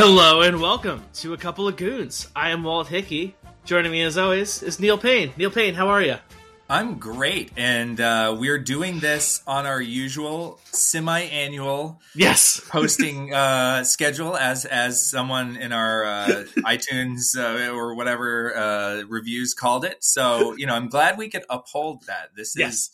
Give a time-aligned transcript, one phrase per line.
[0.00, 2.28] Hello and welcome to a couple of goons.
[2.36, 3.34] I am Walt Hickey.
[3.64, 5.32] Joining me as always is Neil Payne.
[5.36, 6.16] Neil Payne, how are you?
[6.70, 12.60] I'm great, and uh, we're doing this on our usual semi-annual Yes.
[12.68, 14.36] posting uh, schedule.
[14.36, 16.26] As as someone in our uh,
[16.58, 21.44] iTunes uh, or whatever uh, reviews called it, so you know, I'm glad we could
[21.50, 22.30] uphold that.
[22.36, 22.74] This Yes.
[22.74, 22.90] is,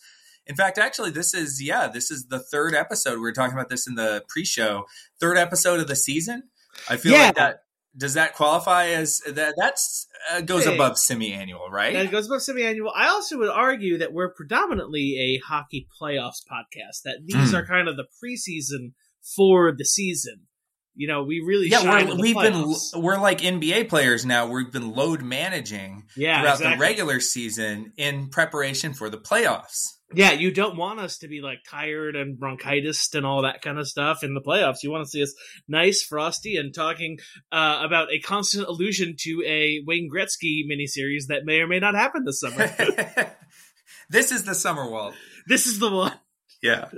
[0.46, 3.14] in fact, actually, this is yeah, this is the third episode.
[3.14, 4.86] We were talking about this in the pre-show,
[5.20, 6.44] third episode of the season.
[6.88, 7.26] I feel Yeah.
[7.26, 7.56] like that
[7.96, 9.54] does that qualify as that?
[9.56, 10.74] That's uh, goes Hey.
[10.74, 11.94] above semi-annual, right?
[11.94, 12.90] It goes above semi-annual.
[12.94, 17.02] I also would argue that we're predominantly a hockey playoffs podcast.
[17.04, 17.54] That these Mm.
[17.54, 18.94] are kind of the preseason
[19.36, 20.48] for the season.
[20.96, 22.92] You know, we really yeah, We're, we've playoffs.
[22.92, 24.46] been we're like NBA players now.
[24.46, 26.76] We've been load managing yeah throughout exactly.
[26.76, 29.93] the regular season in preparation for the playoffs.
[30.12, 33.78] Yeah, you don't want us to be like tired and bronchitis and all that kind
[33.78, 34.82] of stuff in the playoffs.
[34.82, 35.34] You want to see us
[35.66, 37.18] nice, frosty, and talking
[37.50, 41.94] uh, about a constant allusion to a Wayne Gretzky miniseries that may or may not
[41.94, 42.66] happen this summer.
[44.10, 45.14] this is the summer wall.
[45.48, 46.12] this is the one.
[46.62, 46.90] Yeah.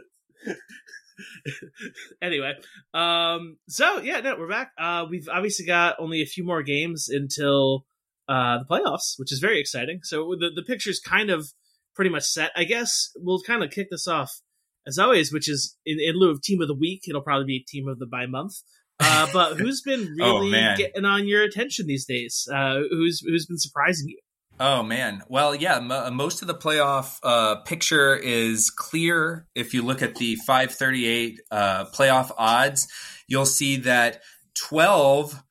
[2.23, 2.55] anyway,
[2.93, 4.73] um, so yeah, no, we're back.
[4.79, 7.87] Uh, we've obviously got only a few more games until
[8.29, 10.01] uh, the playoffs, which is very exciting.
[10.03, 11.49] So the the picture's kind of
[11.97, 12.53] pretty much set.
[12.55, 14.41] I guess we'll kind of kick this off
[14.87, 17.65] as always, which is in, in lieu of team of the week, it'll probably be
[17.67, 18.55] team of the by month.
[19.01, 20.77] Uh, but who's been Oh, really man.
[20.77, 22.49] getting on your attention these days?
[22.53, 24.19] Uh, who's who's been surprising you?
[24.59, 25.23] Oh man.
[25.29, 25.81] Well, yeah.
[25.81, 29.47] Mo most of the playoff uh, picture is clear.
[29.55, 32.89] If you look at the 538 uh, playoff odds,
[33.29, 34.23] you'll see that
[34.55, 35.43] 12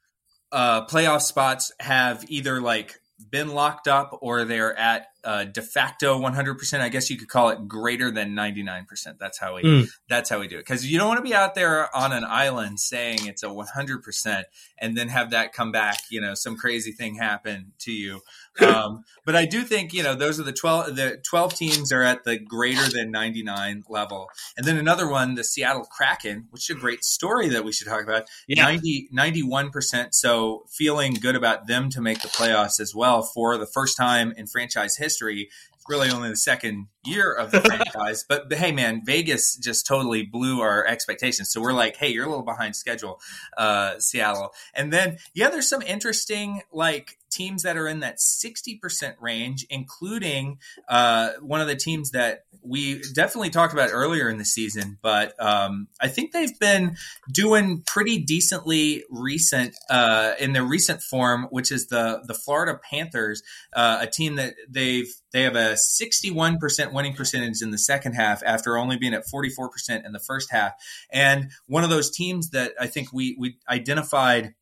[0.51, 2.95] uh, playoff spots have either like
[3.29, 6.79] been locked up or they're at uh, de facto 100%.
[6.79, 8.85] I guess you could call it greater than 99%.
[9.19, 9.87] That's how we Mm.
[10.07, 10.59] that's how we do it.
[10.59, 14.43] Because you don't want to be out there on an island saying it's a 100%
[14.77, 15.99] and then have that come back.
[16.09, 18.21] You know, some crazy thing happen to you.
[18.61, 22.03] Um, but I do think you know those are the 12 the 12 teams are
[22.03, 24.29] at the greater than 99 level.
[24.55, 27.87] And then another one, the Seattle Kraken, which is a great story that we should
[27.87, 28.27] talk about.
[28.47, 30.13] Yeah, 90, 91%.
[30.13, 34.33] So feeling good about them to make the playoffs as well for the first time
[34.37, 35.14] in franchise history.
[35.21, 38.25] It's really only the second year of the franchise.
[38.27, 41.51] But, but hey, man, Vegas just totally blew our expectations.
[41.51, 43.19] So we're like, hey, you're a little behind schedule,
[43.57, 44.51] uh, Seattle.
[44.73, 50.59] And then, yeah, there's some interesting like teams that are in that 60% range, including
[50.87, 54.97] uh, one of the teams that we definitely talked about earlier in the season.
[55.01, 56.97] But um, I think they've been
[57.31, 63.43] doing pretty decently recent uh, in their recent form, which is the the Florida Panthers,
[63.73, 68.41] uh, a team that they've they have a 61% winning percentage in the second half
[68.45, 70.71] after only being at 44% in the first half.
[71.11, 74.53] And one of those teams that I think we we identified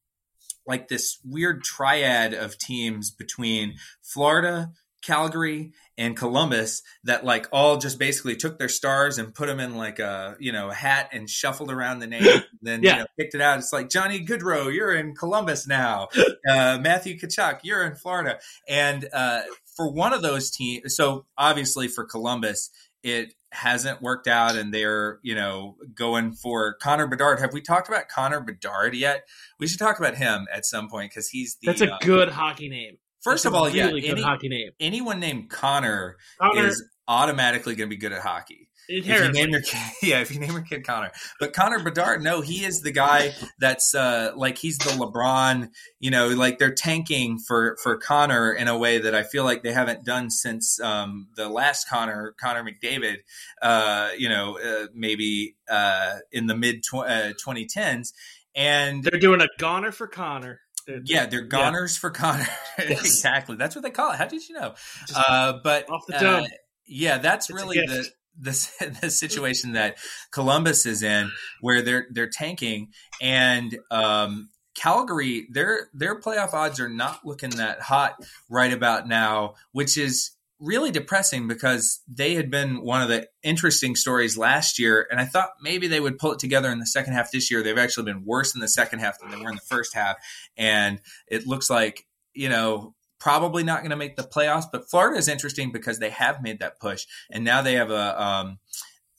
[0.68, 8.00] like this weird triad of teams between Florida, Calgary, and Columbus that like all just
[8.00, 11.30] basically took their stars and put them in like a you know a hat and
[11.30, 12.92] shuffled around the name, then Yeah.
[12.94, 13.60] you know, picked it out.
[13.60, 16.08] It's like Johnny Gaudreau, you're in Columbus now.
[16.46, 18.38] Uh, Matthew Tkachuk, you're in Florida,
[18.68, 19.40] and uh,
[19.78, 22.70] for one of those teams, so obviously for Columbus,
[23.04, 27.40] it hasn't worked out, and they're you know going for Connor Bedard.
[27.40, 29.28] Have we talked about Connor Bedard yet?
[29.60, 32.30] We should talk about him at some point because he's the that's a uh, good
[32.30, 32.98] hockey name.
[33.22, 34.72] First That's of all, yeah, really good any, hockey name.
[34.82, 38.70] anyone named Connor, Connor, is automatically going to be good at hockey.
[38.90, 42.22] If you name your kid, yeah, if you name your kid Connor, but Connor Bedard,
[42.22, 45.70] no, he is the guy that's uh, like he's the LeBron.
[46.00, 49.64] You know, like they're tanking for for Connor in a way that I feel like
[49.64, 53.18] they haven't done since um, the last Connor, Connor McDavid.
[53.62, 58.14] Uh, you know, uh, maybe uh, in the mid twenty tens,
[58.56, 60.60] and They're doing a goner for Connor.
[60.86, 62.48] They're- yeah, they're goners for Connor.
[62.78, 63.02] Yes.
[63.02, 64.18] exactly, that's what they call it.
[64.18, 64.74] How did you know?
[65.08, 66.46] Just Uh, but off the uh,
[66.86, 68.06] yeah, that's It's really the,
[68.40, 69.98] the the situation that
[70.32, 71.32] Columbus is in,
[71.62, 72.90] where they're they're tanking,
[73.22, 78.16] and um, Calgary, their their playoff odds are not looking that hot
[78.50, 83.96] right about now, which is really depressing because they had been one of the interesting
[83.96, 87.14] stories last year, and I thought maybe they would pull it together in the second
[87.14, 87.62] half this year.
[87.62, 90.16] They've actually been worse in the second half than they were in the first half,
[90.58, 94.66] and it looks like you know probably not going to make the playoffs.
[94.70, 98.22] But Florida is interesting because they have made that push, and now they have a
[98.22, 98.60] um,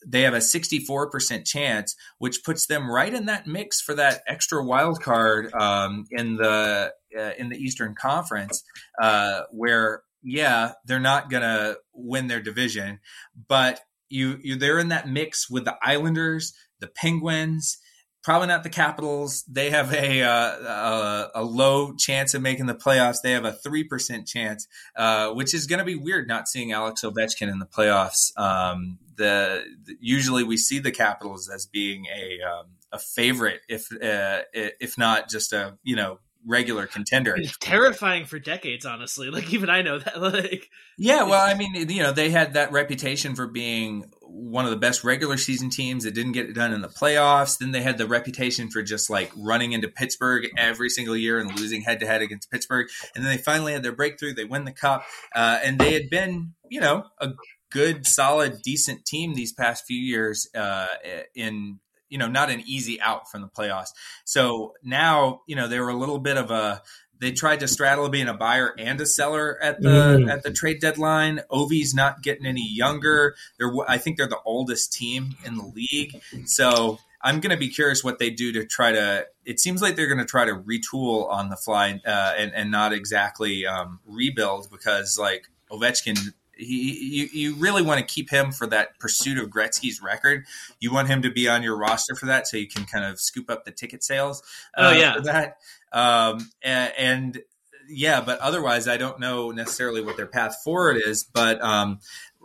[0.06, 4.62] they have a 64% chance, which puts them right in that mix for that extra
[4.62, 8.62] wild card um, in the uh, in the Eastern Conference,
[9.00, 13.00] uh, where yeah, they're not going to win their division,
[13.48, 13.80] but
[14.10, 17.78] you you they're in that mix with the Islanders, the Penguins,
[18.24, 19.44] probably not the Capitals.
[19.44, 23.18] They have a, uh, a, a low chance of making the playoffs.
[23.22, 24.66] They have a three percent chance,
[24.96, 28.36] uh, which is going to be weird not seeing Alex Ovechkin in the playoffs.
[28.36, 33.92] Um, the, the, usually we see the Capitals as being a um, a favorite, if
[33.92, 37.34] uh, if not just a you know regular contender.
[37.36, 39.30] It's terrifying for decades, honestly.
[39.30, 40.14] Like even I know that.
[40.24, 44.72] Like yeah, well, I mean, you know, they had that reputation for being one of
[44.72, 47.58] the best regular season teams that didn't get it done in the playoffs.
[47.58, 51.56] Then they had the reputation for just like running into Pittsburgh every single year and
[51.58, 52.88] losing head to head against Pittsburgh.
[53.14, 54.34] And then they finally had their breakthrough.
[54.34, 55.04] They win the cup,
[55.34, 57.30] uh, and they had been, you know, a
[57.70, 60.88] good, solid, decent team these past few years uh,
[61.34, 61.78] in
[62.08, 63.88] you know not an easy out from the playoffs.
[64.24, 66.82] So now you know they were a little bit of a
[67.24, 70.30] they tried to straddle being a buyer and a seller at the mm.
[70.30, 71.40] at the trade deadline.
[71.50, 73.34] Ovi's not getting any younger.
[73.58, 76.20] They're I think they're the oldest team in the league.
[76.44, 79.26] So I'm going to be curious what they do to try to.
[79.46, 82.70] It seems like they're going to try to retool on the fly uh, and and
[82.70, 88.52] not exactly um, rebuild because like Ovechkin he, you, you really want to keep him
[88.52, 90.44] for that pursuit of Gretzky's record.
[90.80, 93.20] You want him to be on your roster for that, so you can kind of
[93.20, 94.42] scoop up the ticket sales.
[94.76, 95.56] Uh, oh yeah, for that.
[95.92, 97.42] Um, and, and,
[97.88, 101.24] yeah, but otherwise, I don't know necessarily what their path forward is.
[101.24, 102.00] But um,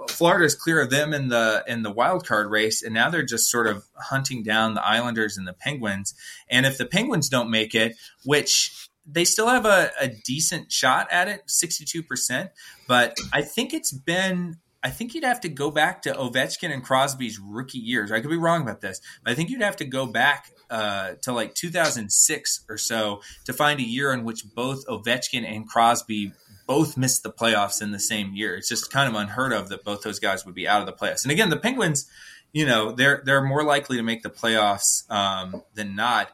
[0.09, 3.23] Florida is clear of them in the in the wild card race, and now they're
[3.23, 6.13] just sort of hunting down the Islanders and the Penguins.
[6.50, 11.07] And if the Penguins don't make it, which they still have a, a decent shot
[11.11, 12.50] at it, 62%.
[12.88, 16.83] But I think it's been, I think you'd have to go back to Ovechkin and
[16.83, 18.11] Crosby's rookie years.
[18.11, 21.13] I could be wrong about this, but I think you'd have to go back uh,
[21.23, 26.33] to like 2006 or so to find a year in which both Ovechkin and Crosby
[26.67, 28.56] both missed the playoffs in the same year.
[28.56, 30.94] It's just kind of unheard of that both those guys would be out of the
[30.94, 31.23] playoffs.
[31.23, 32.07] And again, the Penguins,
[32.53, 36.29] you know, they're they're more likely to make the playoffs um, than not.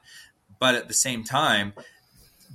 [0.59, 1.73] But at the same time,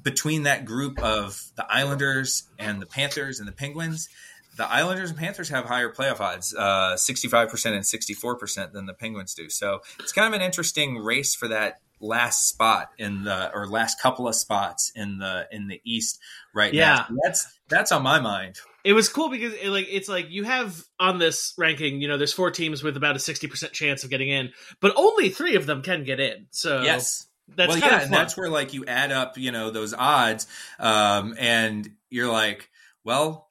[0.02, 4.08] between that group of the Islanders and the Panthers and the Penguins,
[4.56, 9.34] the Islanders and Panthers have higher playoff odds, uh, 65% and 64% than the Penguins
[9.34, 9.48] do.
[9.48, 14.00] So it's kind of an interesting race for that last spot in the or last
[14.00, 16.18] couple of spots in the in the East
[16.54, 16.94] right yeah.
[16.94, 17.06] now.
[17.08, 18.56] So that's that's on my mind.
[18.84, 22.16] It was cool because it, like it's like you have on this ranking, you know,
[22.16, 25.66] there's four teams with about a 60% chance of getting in, but only 3 of
[25.66, 26.46] them can get in.
[26.50, 27.26] So Yes
[27.56, 30.46] that's well, yeah, and that's where like you add up, you know, those odds,
[30.78, 32.68] um, and you're like,
[33.04, 33.48] well,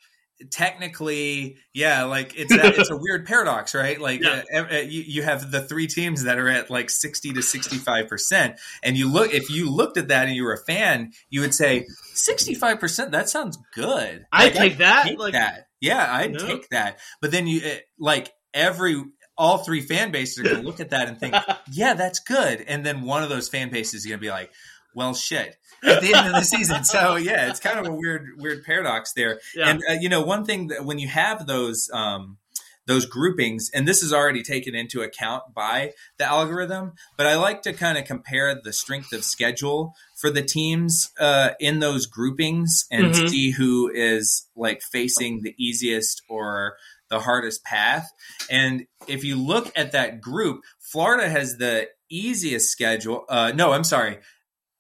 [0.51, 4.00] technically, yeah, like it's that, it's a weird paradox, right?
[4.00, 4.44] Like yeah.
[4.54, 7.78] uh, uh, you, you have the three teams that are at like sixty to sixty
[7.78, 11.12] five percent, and you look if you looked at that and you were a fan,
[11.30, 13.12] you would say sixty five percent.
[13.12, 14.25] That sounds good.
[14.31, 15.04] I like, take that.
[15.06, 15.68] Take like, that.
[15.81, 16.40] Yeah, I'd no.
[16.40, 17.00] take that.
[17.22, 19.04] But then you it, like every
[19.40, 21.34] all three fan bases are going to look at that and think,
[21.72, 22.64] yeah, that's good.
[22.68, 24.52] And then one of those fan bases is going to be like,
[24.94, 25.56] well, shit.
[25.82, 29.14] At the end of the season, so yeah, it's kind of a weird, weird paradox
[29.14, 29.40] there.
[29.56, 29.70] Yeah.
[29.70, 32.38] And uh, you know, one thing that when you have those, um,
[32.86, 37.62] those groupings, and this is already taken into account by the algorithm, but I like
[37.62, 42.86] to kind of compare the strength of schedule for the teams uh, in those groupings
[42.92, 43.28] and mm-hmm.
[43.28, 46.76] see who is like facing the easiest or
[47.09, 48.11] the hardest path.
[48.49, 53.25] And if you look at that group, Florida has the easiest schedule.
[53.30, 54.19] Uh, no, I'm sorry.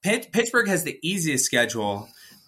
[0.01, 2.07] Pittsburgh has the easiest schedule,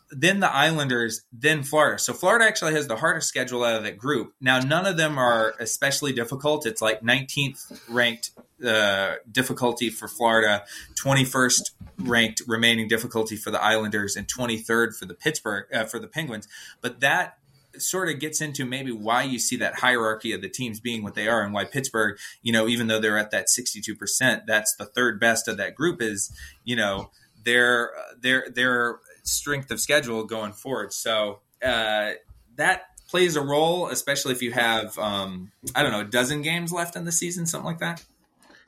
[0.09, 1.99] then the Islanders, then Florida.
[1.99, 4.33] So Florida actually has the hardest schedule out of that group.
[4.39, 6.65] Now, none of them are especially difficult.
[6.65, 8.31] It's like 19th ranked
[8.65, 10.63] uh, difficulty for Florida,
[11.03, 16.07] 21st ranked remaining difficulty for the Islanders, and 23rd for the Pittsburgh uh, for the
[16.07, 16.47] Penguins.
[16.79, 17.37] But that
[17.77, 21.15] sort of gets into maybe why you see that hierarchy of the teams being what
[21.15, 24.85] they are and why Pittsburgh, you know, even though they're at that 62%, that's the
[24.85, 26.31] third best of that group is,
[26.63, 27.11] you know,
[27.43, 30.93] their their their strength of schedule going forward.
[30.93, 32.11] So, uh,
[32.55, 36.71] that plays a role, especially if you have um, I don't know, a dozen games
[36.71, 38.03] left in the season, something like that.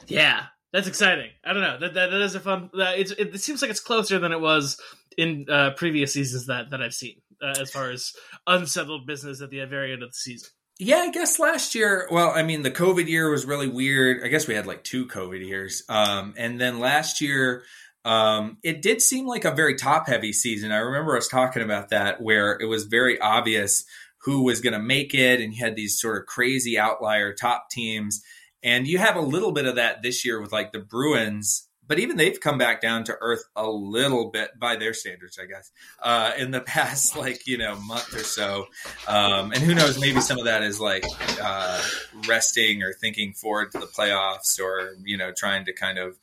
[0.08, 1.30] Yeah, that's exciting.
[1.46, 1.80] I don't know.
[1.80, 2.70] That that, that is a fun.
[2.74, 4.80] That, it, it seems like it's closer than it was
[5.18, 8.14] in uh, previous seasons that that I've seen uh, as far as
[8.48, 10.50] unsettled business at the very end of the season.
[10.80, 12.08] Yeah, I guess last year.
[12.12, 14.24] Well, I mean, the COVID year was really weird.
[14.24, 17.64] I guess we had like two COVID years, um, and then last year.
[18.06, 20.74] Um, it did seem like a very top heavy season.
[20.74, 23.86] I remember us talking about that where it was very obvious
[24.24, 27.70] who was going to make it, and you had these sort of crazy outlier top
[27.70, 28.22] teams.
[28.62, 32.00] And you have a little bit of that this year with like the Bruins but
[32.00, 35.72] even they've come back down to earth a little bit by their standards, I guess,
[36.02, 38.68] uh, in the past like you know month or so.
[39.08, 41.06] Um, and who knows, maybe some of that is like
[41.42, 41.84] uh,
[42.28, 46.18] resting or thinking forward to the playoffs, or you know trying to kind of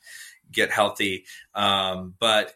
[0.51, 1.25] get healthy.
[1.55, 2.53] Um, but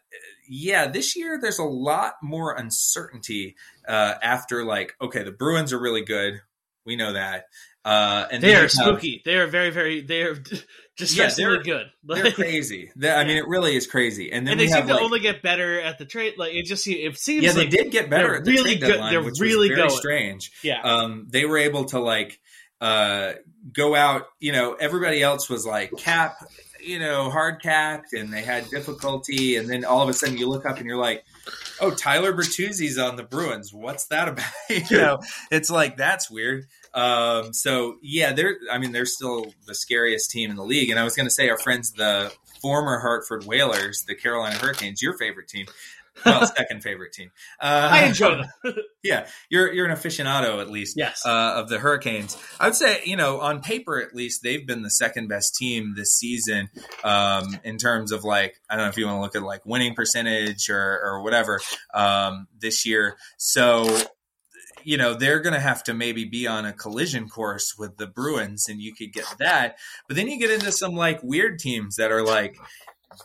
[0.47, 3.55] yeah, this year there's a lot more uncertainty
[3.87, 6.41] uh, after like okay, the Bruins are really good.
[6.85, 7.45] We know that.
[7.85, 9.21] Uh, and they are spooky.
[9.23, 10.01] They are very, very.
[10.01, 10.35] They are
[10.97, 11.91] distressingly yeah, they're, good.
[12.23, 12.91] they're crazy.
[12.95, 14.31] They're, I mean, it really is crazy.
[14.31, 16.35] And then and they seem to like, only get better at the trade.
[16.37, 17.43] Like it just it seems.
[17.43, 18.87] Yeah, like they did get better at the really trade good.
[18.87, 19.99] deadline, They're which really was very going.
[19.99, 20.51] strange.
[20.63, 20.81] Yeah.
[20.81, 22.39] Um, they were able to like
[22.81, 23.33] uh,
[23.71, 24.27] go out.
[24.39, 26.37] You know, everybody else was like cap.
[26.81, 29.55] You know, hard capped, and they had difficulty.
[29.55, 31.25] And then all of a sudden, you look up and you're like,
[31.81, 33.73] "Oh, Tyler Bertuzzi's on the Bruins.
[33.73, 36.67] What's that about?" you know, it's like that's weird.
[36.95, 38.57] Um, so yeah, they're.
[38.71, 40.89] I mean, they're still the scariest team in the league.
[40.89, 45.01] And I was going to say, our friends, the former Hartford Whalers, the Carolina Hurricanes,
[45.01, 45.67] your favorite team.
[46.25, 47.31] Well, second favorite team.
[47.59, 48.75] Uh, I enjoy them.
[49.03, 50.95] yeah, you're you're an aficionado at least.
[50.97, 51.25] Yes.
[51.25, 54.81] Uh, of the Hurricanes, I would say you know on paper at least they've been
[54.81, 56.69] the second best team this season
[57.03, 59.65] um, in terms of like I don't know if you want to look at like
[59.65, 61.59] winning percentage or or whatever
[61.93, 63.17] um, this year.
[63.37, 63.85] So
[64.85, 68.07] you know they're going to have to maybe be on a collision course with the
[68.07, 69.77] Bruins, and you could get that.
[70.07, 72.57] But then you get into some like weird teams that are like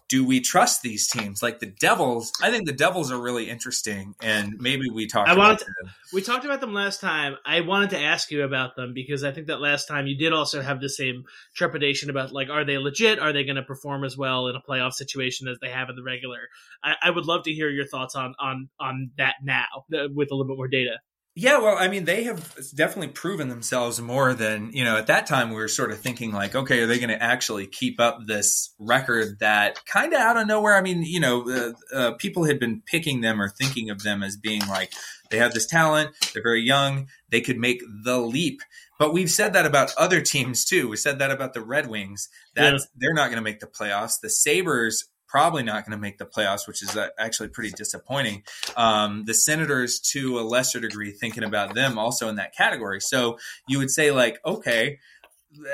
[0.08, 4.14] do we trust these teams like the devils i think the devils are really interesting
[4.22, 5.90] and maybe we talk I about wanted to-.
[6.12, 7.36] We talked about them last time.
[7.46, 10.32] I wanted to ask you about them because I think that last time you did
[10.32, 11.24] also have the same
[11.54, 13.20] trepidation about like, are they legit?
[13.20, 15.94] Are they going to perform as well in a playoff situation as they have in
[15.94, 16.48] the regular?
[16.82, 20.34] I, I would love to hear your thoughts on on on that now with a
[20.34, 20.98] little bit more data.
[21.36, 25.26] Yeah, well, I mean, they have definitely proven themselves more than, you know, at that
[25.26, 28.18] time we were sort of thinking like, okay, are they going to actually keep up
[28.26, 30.76] this record that kind of out of nowhere?
[30.76, 34.24] I mean, you know, uh, uh, people had been picking them or thinking of them
[34.24, 34.92] as being like,
[35.30, 38.60] they have this talent, they're very young, they could make the leap.
[38.98, 40.88] But we've said that about other teams too.
[40.88, 42.28] We said that about the Red Wings.
[42.56, 42.78] That Yeah.
[42.96, 44.20] they're not going to make the playoffs.
[44.20, 48.42] The Sabres probably not going to make the playoffs, which is uh, actually pretty disappointing.
[48.76, 53.00] Um, the Senators, to a lesser degree, thinking about them also in that category.
[53.00, 54.98] So you would say, like, okay,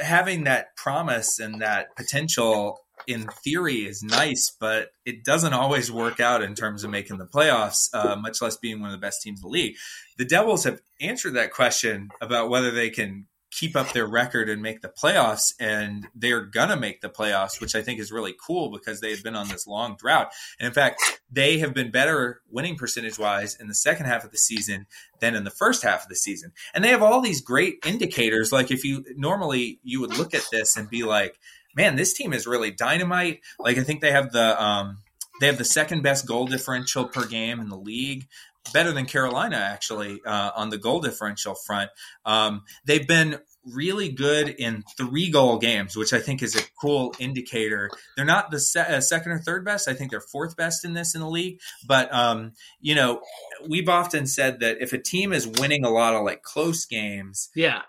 [0.02, 6.18] having that promise and that potential in theory is nice, but it doesn't always work
[6.18, 9.22] out in terms of making the playoffs, uh, much less being one of the best
[9.22, 9.76] teams in the league.
[10.18, 14.60] The Devils have answered that question about whether they can keep up their record and
[14.60, 18.70] make the playoffs, and they're gonna make the playoffs, which I think is really cool
[18.70, 20.30] because they have been on this long drought.
[20.60, 21.00] And in fact,
[21.32, 24.86] they have been better winning percentage wise in the second half of the season
[25.20, 26.52] than in the first half of the season.
[26.74, 28.52] And they have all these great indicators.
[28.52, 31.38] Like if you normally you would look at this and be like,
[31.74, 33.40] man, this team is really dynamite.
[33.58, 34.98] Like I think they have the um,
[35.40, 38.26] they have the second best goal differential per game in the league.
[38.72, 41.90] Better than Carolina, actually, uh, on the goal differential front.
[42.24, 47.14] Um, they've been really good in three goal games, which I think is a cool
[47.18, 47.90] indicator.
[48.16, 49.88] They're not the se- uh, second or third best.
[49.88, 51.60] I think they're fourth best in this in the league.
[51.86, 53.22] But, um, you know,
[53.68, 57.50] we've often said that if a team is winning a lot of like close games,
[57.54, 57.82] Yeah,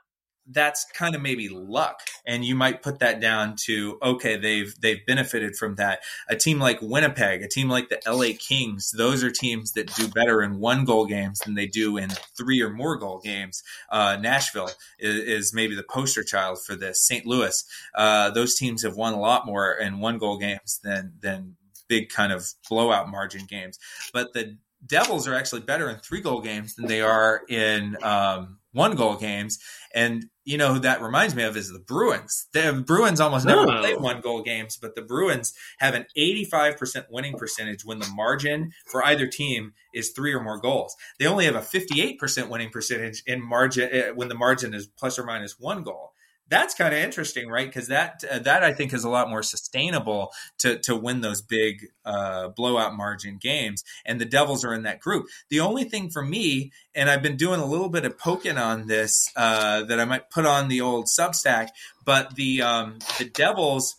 [0.49, 5.05] that's kind of maybe luck and you might put that down to okay they've they've
[5.05, 5.99] benefited from that.
[6.29, 10.07] A team like winnipeg a team like the la kings those are teams that do
[10.07, 13.63] better in one goal games than they do in three or more goal games.
[13.89, 17.05] Uh, nashville is, is maybe the poster child for this.
[17.05, 21.13] St louis uh, those teams have won a lot more in one goal games than
[21.21, 21.55] than
[21.87, 23.79] big kind of blowout margin games.
[24.13, 28.59] But the devils are actually better in three goal games than they are in um,
[28.77, 29.59] one goal games
[29.93, 32.47] and you know who that reminds me of is the Bruins.
[32.53, 37.33] The Bruins almost never play one goal games, but the Bruins have an 85% winning
[37.37, 40.95] percentage when the margin for either team is three or more goals.
[41.19, 45.17] They only have a 58% winning percentage in margin uh, when the margin is plus
[45.17, 46.13] or minus one goal.
[46.49, 47.67] That's kind of interesting, right?
[47.67, 51.41] Because that uh, that I think is a lot more sustainable to to win those
[51.41, 53.83] big uh, blowout margin games.
[54.05, 55.25] And the Devils are in that group.
[55.49, 58.87] The only thing for me, and I've been doing a little bit of poking on
[58.87, 61.69] this uh, that I might put on the old Substack,
[62.05, 63.95] but the um, the Devils,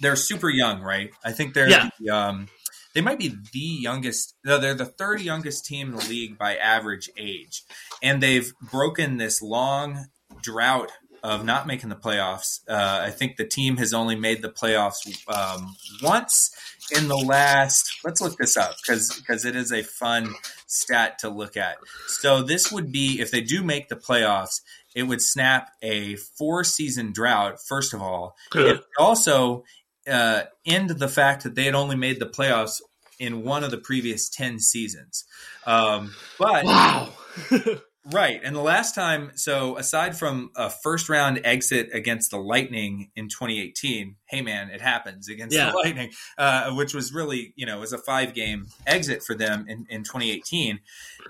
[0.00, 1.10] they're super young, right?
[1.24, 1.90] I think they're Yeah.
[1.98, 2.48] the, um,
[2.94, 4.36] they might be the youngest.
[4.44, 7.64] No, they're the third youngest team in the league by average age,
[8.02, 10.06] and they've broken this long
[10.42, 10.92] drought
[11.26, 12.60] of not making the playoffs.
[12.68, 16.54] Uh, I think the team has only made the playoffs um, once
[16.96, 17.98] in the last.
[18.04, 20.34] Let's look this up because because it is a fun
[20.68, 21.78] stat to look at.
[22.06, 24.60] So this would be if they do make the playoffs,
[24.94, 27.58] it would snap a four season drought.
[27.60, 29.64] First of all, it would also
[30.08, 32.80] uh, end the fact that they had only made the playoffs
[33.18, 35.24] in one of the previous 10 seasons.
[35.66, 37.08] Um, but wow.
[38.12, 38.40] Right.
[38.44, 43.28] And the last time, so aside from a first round exit against the Lightning in
[43.28, 45.70] 2018, hey man, it happens against Yeah.
[45.70, 49.66] the Lightning, uh, which was really you know was a five game exit for them
[49.68, 50.80] in, in 2018.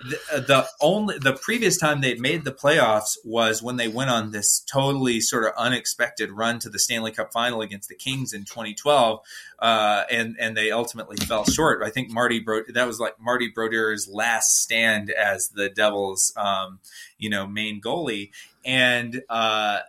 [0.09, 4.09] The, uh, the only the previous time they'd made the playoffs was when they went
[4.09, 8.33] on this totally sort of unexpected run to the Stanley Cup final against the Kings
[8.33, 9.19] in 2012,
[9.59, 11.81] uh, and and they ultimately fell short.
[11.83, 16.79] I think Marty Bro- that was like Marty Brodeur's last stand as the Devils, um,
[17.17, 18.31] you know, main goalie,
[18.65, 19.21] and.
[19.29, 19.79] Uh,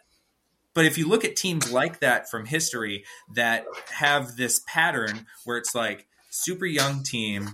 [0.79, 3.05] but if you look at teams like that from history
[3.35, 7.51] that have this pattern where it's like super young team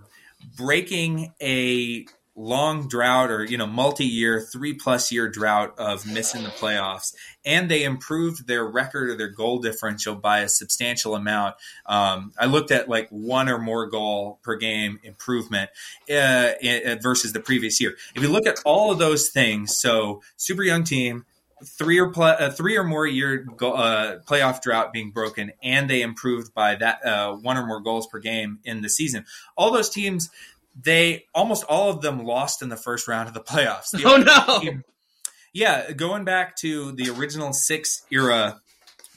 [0.58, 2.04] breaking a
[2.36, 7.14] long drought or you know multi-year three plus year drought of missing the playoffs
[7.46, 11.54] and they improved their record or their goal differential by a substantial amount
[11.86, 15.70] um, i looked at like one or more goal per game improvement
[16.10, 16.50] uh,
[17.00, 17.94] versus the previous year.
[18.14, 21.24] If you look at all of those things so super young team
[21.66, 25.88] three or pl- uh, three or more year go- uh, playoff drought being broken, and
[25.90, 29.24] they improved by that uh, one or more goals per game in the season.
[29.56, 30.30] All those teams,
[30.80, 33.90] they almost all of them lost in the first round of the playoffs.
[33.90, 34.60] The Oh no!
[34.60, 34.84] team-
[35.52, 38.60] yeah, going back to the original six era,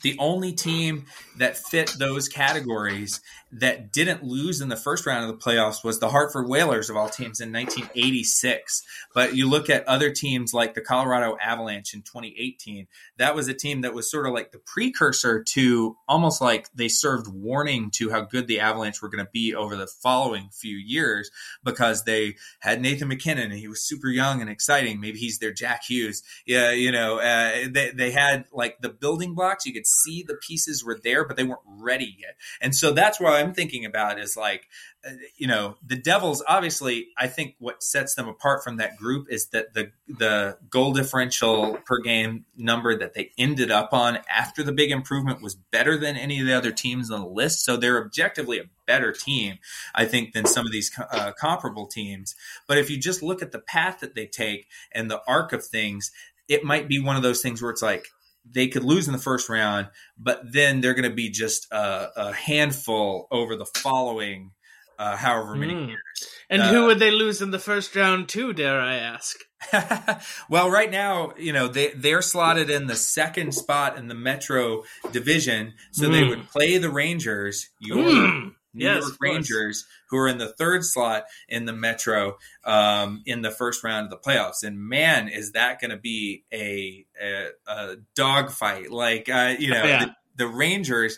[0.04, 1.06] the only team
[1.38, 6.00] that fit those categories that didn't lose in the first round of the playoffs was
[6.00, 8.84] the Hartford Whalers of all teams in 1986.
[9.14, 12.88] But you look at other teams like the Colorado Avalanche in 2018,
[13.18, 16.90] that was a team that was sort of like the precursor to almost like they
[16.90, 20.76] served warning to how good the Avalanche were going to be over the following few
[20.76, 21.32] years
[21.64, 25.00] because they had Nathan MacKinnon and he was super young and exciting.
[25.00, 26.22] Maybe he's their Jack Hughes.
[26.46, 29.66] Yeah, you know, uh, they, they had like the building blocks.
[29.66, 32.36] You could see the pieces were there, but they weren't ready yet.
[32.60, 34.68] And so that's what I'm thinking about is like,
[35.08, 36.44] uh, you know, the Devils.
[36.48, 40.94] Obviously, I think what sets them apart from that group is that the the goal
[40.94, 45.98] differential per game number that they ended up on after the big improvement was better
[45.98, 47.64] than any of the other teams on the list.
[47.64, 49.60] So they're objectively a better team,
[49.96, 52.36] I think, than some of these uh, comparable teams.
[52.68, 55.66] But if you just look at the path that they take and the arc of
[55.66, 56.12] things,
[56.48, 58.08] it might be one of those things where it's like
[58.52, 62.10] they could lose in the first round, but then they're going to be just a,
[62.16, 64.52] a handful over the following
[65.00, 65.88] uh, however many Mm.
[65.90, 66.02] years.
[66.50, 68.54] And Uh, who would they lose in the first round to?
[68.54, 69.38] Dare I ask?
[70.50, 74.84] well, right now, you know, they they're slotted in the second spot in the Metro
[75.12, 76.30] division, so they Mm.
[76.30, 78.56] would play the Rangers, your Mm.
[78.78, 79.18] New Yes, York.
[79.20, 84.06] Rangers, who are in the third slot in the Metro um, in the first round
[84.06, 84.64] of the playoffs.
[84.64, 88.92] And man, is that going to be a a, a dogfight?
[88.92, 90.06] Like, uh, you know, Yeah.
[90.06, 91.18] the, the Rangers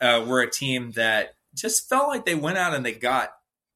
[0.00, 3.30] uh, were a team that just felt like they went out and they got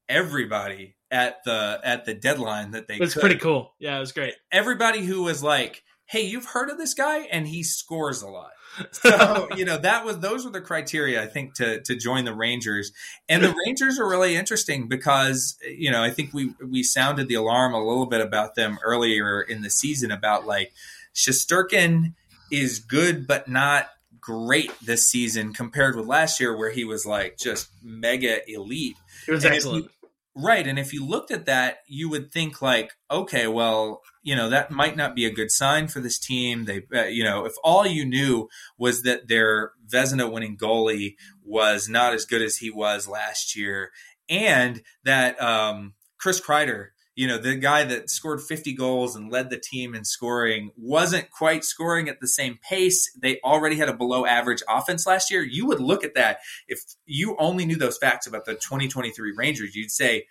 [0.08, 3.74] everybody at the at the deadline that they It was could pretty cool.
[3.78, 4.34] Yeah, it was great.
[4.52, 8.50] everybody who was like, "Hey, you've heard of this guy, and he scores a lot."
[8.92, 12.32] So you know that was those were the criteria I think to to join the
[12.34, 12.92] Rangers,
[13.28, 17.34] and the Rangers are really interesting because you know I think we we sounded the
[17.34, 20.72] alarm a little bit about them earlier in the season about like
[21.16, 22.14] Shesterkin
[22.50, 23.88] is good but not
[24.20, 28.96] great this season compared with last year where he was like just mega elite.
[29.26, 29.84] It was And if excellent.
[29.84, 29.90] you-
[30.36, 30.66] Right.
[30.66, 34.70] And if you looked at that, you would think like, okay, well, you know, that
[34.70, 36.66] might not be a good sign for this team.
[36.66, 41.88] They, uh, you know, if all you knew was that their Vezina winning goalie was
[41.88, 43.90] not as good as he was last year
[44.28, 46.88] and that, um, Chris Kreider,
[47.20, 51.30] you know, the guy that scored 50 goals and led the team in scoring wasn't
[51.30, 53.12] quite scoring at the same pace.
[53.14, 55.42] They already had a below average offense last year.
[55.42, 59.76] You would look at that if you only knew those facts about the 2023 Rangers,
[59.76, 60.28] you'd say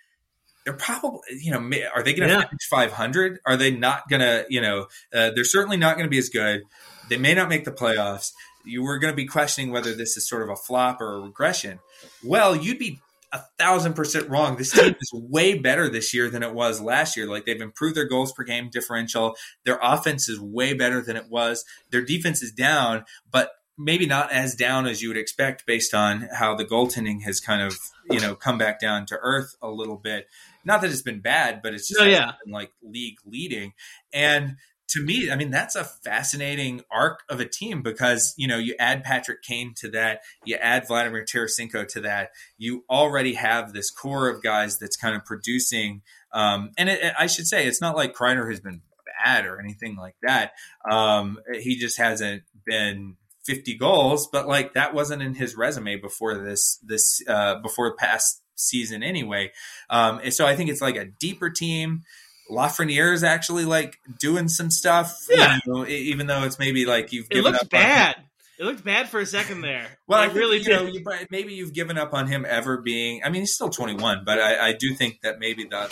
[0.64, 1.60] they're probably, you know,
[1.94, 2.40] are they going to Yeah.
[2.48, 3.38] finish 500?
[3.46, 6.28] Are they not going to, you know, uh, they're certainly not going to be as
[6.28, 6.62] good.
[7.08, 8.32] They may not make the playoffs.
[8.64, 11.20] You were going to be questioning whether this is sort of a flop or a
[11.20, 11.78] regression.
[12.24, 13.00] Well, you'd be
[13.32, 14.56] a thousand percent wrong.
[14.56, 17.26] This team is way better this year than it was last year.
[17.26, 19.36] Like they've improved their goals per game differential.
[19.64, 21.64] Their offense is way better than it was.
[21.90, 26.28] Their defense is down, but maybe not as down as you would expect based on
[26.34, 27.78] how the goaltending has kind of,
[28.10, 30.28] you know, come back down to earth a little bit.
[30.64, 32.32] Not that it's been bad, but it's just hasn't yeah.
[32.44, 33.72] been like league leading.
[34.12, 34.56] And
[34.90, 38.74] to me, I mean, that's a fascinating arc of a team because, you know, you
[38.78, 43.90] add Patrick Kane to that, you add Vladimir Tarasenko to that, you already have this
[43.90, 46.02] core of guys that's kind of producing.
[46.32, 48.82] Um, and it, I should say, it's not like Kreider has been
[49.24, 50.52] bad or anything like that.
[50.90, 56.36] Um, he just hasn't been 50 goals, but like that wasn't in his resume before
[56.36, 59.52] this, this, uh, before past season anyway.
[59.88, 62.02] Um, and so I think it's like a deeper team.
[62.50, 65.36] Lafreniere is actually like doing some stuff, you
[65.66, 68.16] know, even though it's maybe like you've It given looks up on- bad.
[68.58, 69.86] It looked bad for a second there.
[70.06, 72.76] Well, It I think, really you know, you, maybe you've given up on him ever
[72.82, 73.22] being.
[73.24, 75.86] I mean, he's still 21, but I, I do think that maybe the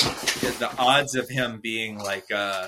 [0.59, 2.67] the odds of him being like, uh,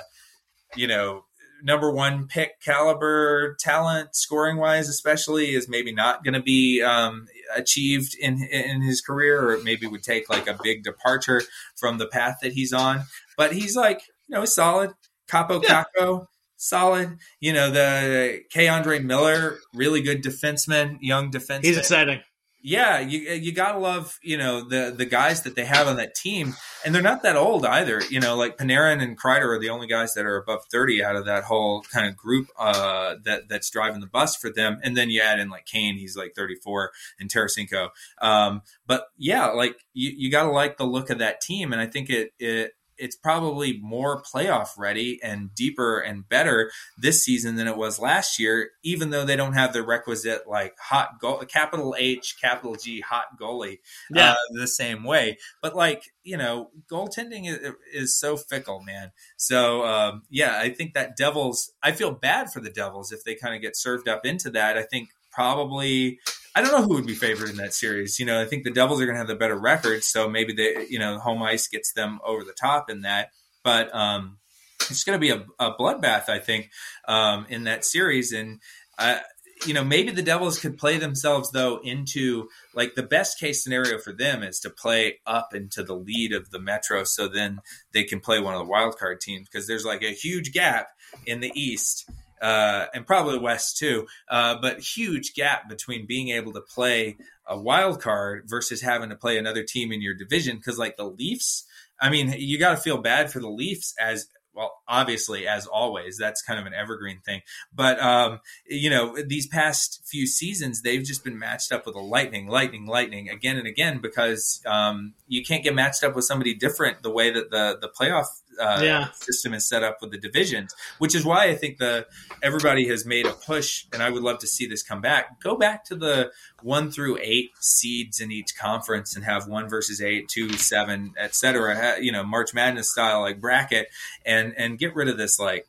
[0.74, 1.24] you know,
[1.62, 7.26] number one pick caliber talent, scoring wise, especially, is maybe not going to be um,
[7.54, 11.42] achieved in in his career, or maybe would take like a big departure
[11.76, 13.04] from the path that he's on.
[13.36, 14.92] But he's like, you know, solid.
[15.30, 15.84] Kaapo Yeah.
[15.98, 17.18] Kakko, solid.
[17.40, 18.68] You know, the K.
[18.68, 21.64] Andre Miller, really good defenseman, young defenseman.
[21.64, 22.20] He's exciting.
[22.62, 26.14] Yeah, you you gotta love you know the the guys that they have on that
[26.14, 28.02] team, and they're not that old either.
[28.10, 31.16] You know, like Panarin and Kreider are the only guys that are above thirty out
[31.16, 34.78] of that whole kind of group uh, that that's driving the bus for them.
[34.82, 37.88] And then you add in like Kane, he's like thirty four, and Tarasenko.
[38.20, 41.86] Um, but yeah, like you, you gotta like the look of that team, and I
[41.86, 47.66] think it it it's probably more playoff ready and deeper and better this season than
[47.66, 51.94] it was last year, even though they don't have the requisite like hot goal, capital
[51.98, 53.78] H, capital G, hot goalie
[54.10, 54.32] Yeah.
[54.32, 55.38] uh, the same way.
[55.62, 59.10] But like you know, goaltending is, is so fickle, man.
[59.36, 61.72] So um, yeah, I think that Devils.
[61.82, 64.76] I feel bad for the Devils if they kind of get served up into that.
[64.76, 66.18] I think probably.
[66.54, 68.18] I don't know who would be favored in that series.
[68.18, 70.52] You know, I think the Devils are going to have the better record, so maybe
[70.52, 73.30] they, you know, home ice gets them over the top in that.
[73.62, 74.38] But um,
[74.80, 76.70] it's going to be a, a bloodbath, I think,
[77.06, 78.32] um, in that series.
[78.32, 78.60] And
[78.98, 79.18] uh,
[79.66, 83.98] you know, maybe the Devils could play themselves though into like the best case scenario
[83.98, 87.60] for them is to play up into the lead of the Metro, so then
[87.92, 90.88] they can play one of the wild card teams because there's like a huge gap
[91.26, 92.08] in the East.
[92.40, 97.58] Uh, and probably West too, uh, but huge gap between being able to play a
[97.58, 100.56] wild card versus having to play another team in your division.
[100.56, 101.66] Because like the Leafs,
[102.00, 106.18] I mean, you got to feel bad for the Leafs as well, obviously, as always,
[106.18, 107.42] that's kind of an evergreen thing.
[107.72, 112.00] But, um, you know, these past few seasons, they've just been matched up with a
[112.00, 116.54] lightning, lightning, lightning again and again because um, you can't get matched up with somebody
[116.54, 118.26] different the way that the, the playoff
[118.60, 119.10] uh, Yeah.
[119.12, 122.06] system is set up with the divisions, which is why I think the
[122.42, 125.40] everybody has made a push, and I would love to see this come back.
[125.40, 126.30] Go back to the
[126.62, 131.34] one through eight seeds in each conference and have one versus eight, two, seven, et
[131.34, 132.00] cetera.
[132.00, 133.88] You know, March Madness style like bracket,
[134.26, 135.66] and and get rid of this like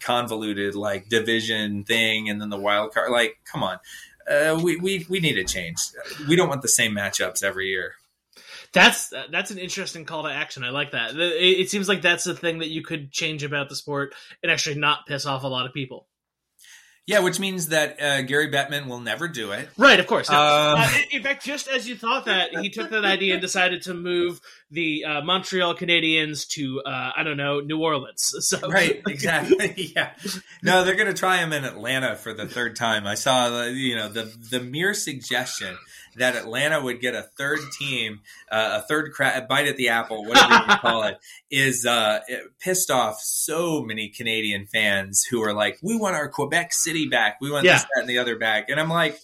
[0.00, 3.10] convoluted like division thing, and then the wild card.
[3.10, 3.78] Like, come on.
[4.30, 5.78] Uh, we, we we need a change.
[6.28, 7.94] We don't want the same matchups every year.
[8.72, 10.64] That's that's an interesting call to action.
[10.64, 11.10] I like that.
[11.14, 14.50] It, it seems like that's the thing that you could change about the sport and
[14.50, 16.06] actually not piss off a lot of people.
[17.04, 19.68] Yeah, which means that uh, Gary Bettman will never do it.
[19.76, 20.30] Right, of course.
[20.30, 23.42] Um, Uh, in- in fact, just as you thought that, he took that idea and
[23.42, 28.32] decided to move the uh, Montreal Canadiens to uh, I don't know New Orleans.
[28.42, 30.12] So right exactly yeah
[30.62, 33.94] no they're going to try him in atlanta for the third time i saw you
[33.96, 35.76] know the the mere suggestion
[36.16, 38.20] that atlanta would get a third team
[38.50, 41.18] uh, a third cra- bite at the apple whatever you call it
[41.50, 46.28] is uh it pissed off so many canadian fans who are like we want our
[46.28, 47.74] quebec city back we want Yeah.
[47.74, 49.18] this that and the other back and i'm like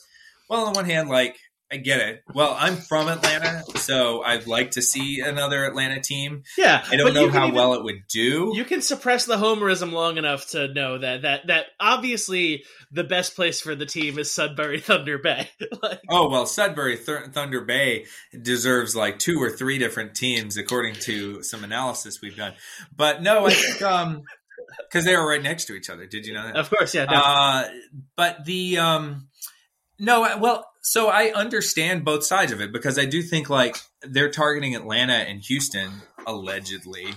[0.48, 1.36] well on the one hand like
[1.70, 2.22] I get it.
[2.34, 6.44] Well, I'm from Atlanta, so I'd like to see another Atlanta team.
[6.56, 8.52] yeah, I don't know how even- well it would do.
[8.54, 13.36] You can suppress the homerism long enough to know that that that obviously the best
[13.36, 15.50] place for the team is Sudbury Thunder Bay.
[15.82, 18.06] like, Oh well, Sudbury Th- Thunder Bay
[18.42, 22.54] deserves like two or three different teams, according to some analysis we've done.
[22.96, 24.22] But no, I think um
[24.90, 26.06] because they were right next to each other.
[26.06, 26.56] Did you know that?
[26.56, 27.04] of course, yeah.
[27.04, 27.12] No.
[27.16, 27.68] Uh,
[28.16, 29.28] but the um
[30.00, 34.30] no, well, so I understand both sides of it because I do think like they're
[34.30, 35.90] targeting Atlanta and Houston
[36.26, 37.08] allegedly,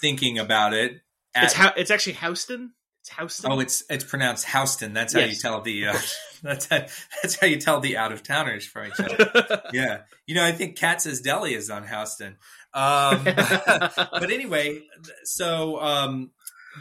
[0.00, 1.02] thinking about it.
[1.34, 2.72] at- it's how it's actually Houston.
[3.02, 3.52] It's Houston.
[3.52, 4.94] Oh, it's it's pronounced Houston.
[4.94, 5.98] That's how you tell the uh,
[6.42, 6.78] that's how,
[7.22, 9.62] that's how you tell the out of towners from each other.
[9.74, 12.38] yeah, you know, I think Katz's Deli is on Houston.
[12.72, 14.80] Um, but anyway,
[15.24, 16.30] so um,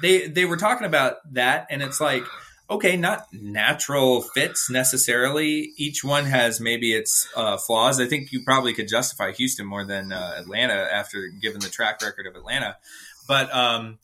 [0.01, 2.23] they they were talking about that, and it's like
[2.69, 5.71] okay, not natural fits necessarily.
[5.77, 7.99] Each one has maybe its uh, flaws.
[7.99, 12.01] I think you probably could justify Houston more than uh, Atlanta after given the track
[12.01, 12.77] record of Atlanta,
[13.27, 13.53] but.
[13.53, 13.99] Um,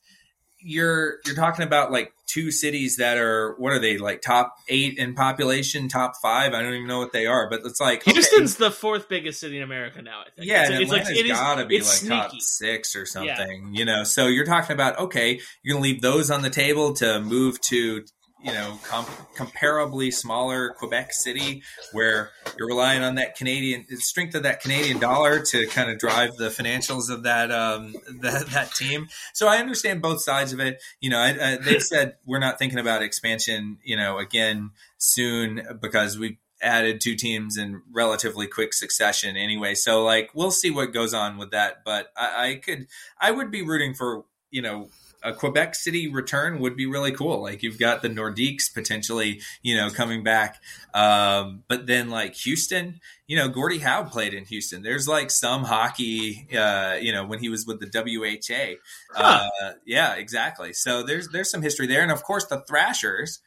[0.63, 4.97] you're you're talking about like two cities that are what are they like top eight
[4.97, 6.53] in population, top five?
[6.53, 9.39] I don't even know what they are, but it's like okay, Houston's the fourth biggest
[9.39, 10.21] city in America now.
[10.21, 10.47] I think.
[10.47, 11.37] yeah, it's, and it's like Atlanta's it is.
[11.37, 14.03] gotta be like it's top six or something, you know.
[14.03, 18.05] So you're talking about okay, you're gonna leave those on the table to move to
[18.43, 24.43] you know com- comparably smaller Quebec City, where you're relying on that Canadian strength of
[24.43, 29.07] that Canadian dollar to kind of drive the financials of that um, that, that team.
[29.33, 30.81] So I understand both sides of it.
[30.99, 33.77] You know, I, I, they've said we're not thinking about expansion.
[33.83, 39.75] You know, again soon because we added two teams in relatively quick succession anyway.
[39.75, 41.83] So like we'll see what goes on with that.
[41.85, 42.87] But I, I could
[43.19, 44.89] I would be rooting for, you know,
[45.23, 47.41] a Quebec City return would be really cool.
[47.41, 50.61] Like you've got the Nordiques potentially, you know, coming back.
[50.93, 54.83] Um, but then like Houston, you know, Gordie Howe played in Houston.
[54.83, 58.75] There's like some hockey, uh, you know, when he was with the WHA.
[59.19, 59.49] Uh,
[59.85, 60.73] yeah, exactly.
[60.73, 63.39] So there's there's some history there, and of course the Thrashers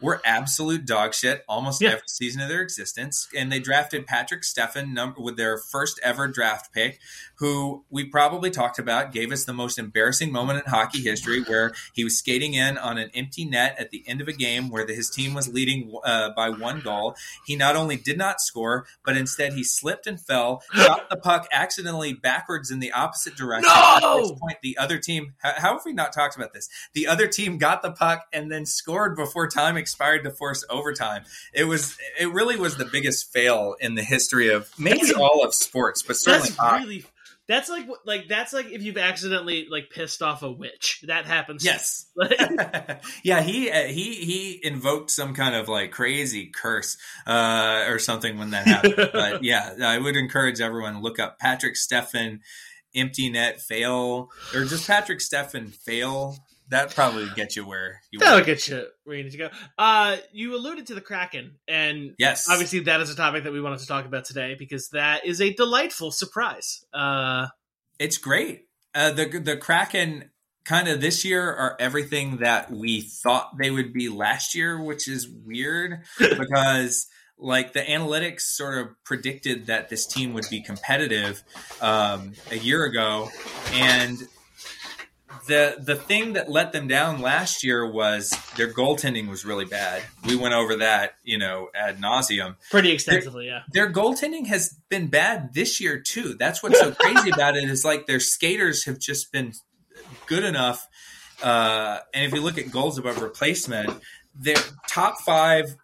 [0.00, 1.90] were absolute dog shit almost Yeah.
[1.90, 3.28] every season of their existence.
[3.36, 6.98] And they drafted Patrick Stefan number with their first ever draft pick,
[7.42, 11.72] who we probably talked about, gave us the most embarrassing moment in hockey history where
[11.92, 14.86] he was skating in on an empty net at the end of a game where
[14.86, 17.16] the, his team was leading uh, by one goal.
[17.44, 21.48] He not only did not score, but instead he slipped and fell, shot the puck
[21.50, 23.68] accidentally backwards in the opposite direction.
[23.74, 24.18] No!
[24.18, 26.68] At which point, the other team, how, how have we not talked about this?
[26.94, 31.24] The other team got the puck and then scored before time expired to force overtime.
[31.52, 35.44] It was, it really was the biggest fail in the history of maybe That's- all
[35.44, 36.84] of sports, but certainly That's hockey.
[36.84, 37.04] really.
[37.48, 41.02] That's like like that's like if you've accidentally like pissed off a witch.
[41.06, 41.64] That happens.
[41.64, 42.06] Yes.
[43.24, 48.38] Yeah, he uh, he he invoked some kind of like crazy curse uh, or something
[48.38, 48.94] when that happened.
[49.12, 52.40] but yeah, I would encourage everyone to look up Patrick Stefan
[52.94, 56.36] empty net fail or just Patrick Stefan fail.
[56.72, 58.46] That probably get you where you that'll want.
[58.46, 59.50] get you where you need to go.
[59.78, 63.60] Uh, you alluded to the Kraken, and Yes, obviously that is a topic that we
[63.60, 66.84] wanted to talk about today because that is a delightful surprise.
[66.92, 67.46] Uh,
[67.98, 68.66] It's great.
[68.94, 70.30] Uh, the the Kraken
[70.64, 75.08] kind of this year are everything that we thought they would be last year, which
[75.08, 77.06] is weird because
[77.38, 81.42] like the analytics sort of predicted that this team would be competitive
[81.80, 83.28] um, a year ago,
[83.72, 84.16] and
[85.46, 90.02] the the thing that let them down last year was their goaltending was really bad.
[90.26, 93.62] We went over that, you know, ad nauseum pretty extensively, yeah.
[93.72, 96.34] their goaltending has been bad this year too.
[96.34, 99.52] That's what's so crazy about it is like their skaters have just been
[100.26, 100.86] good enough.
[101.42, 103.90] Uh, and if you look at goals above replacement,
[104.34, 104.54] they're
[104.88, 105.76] top five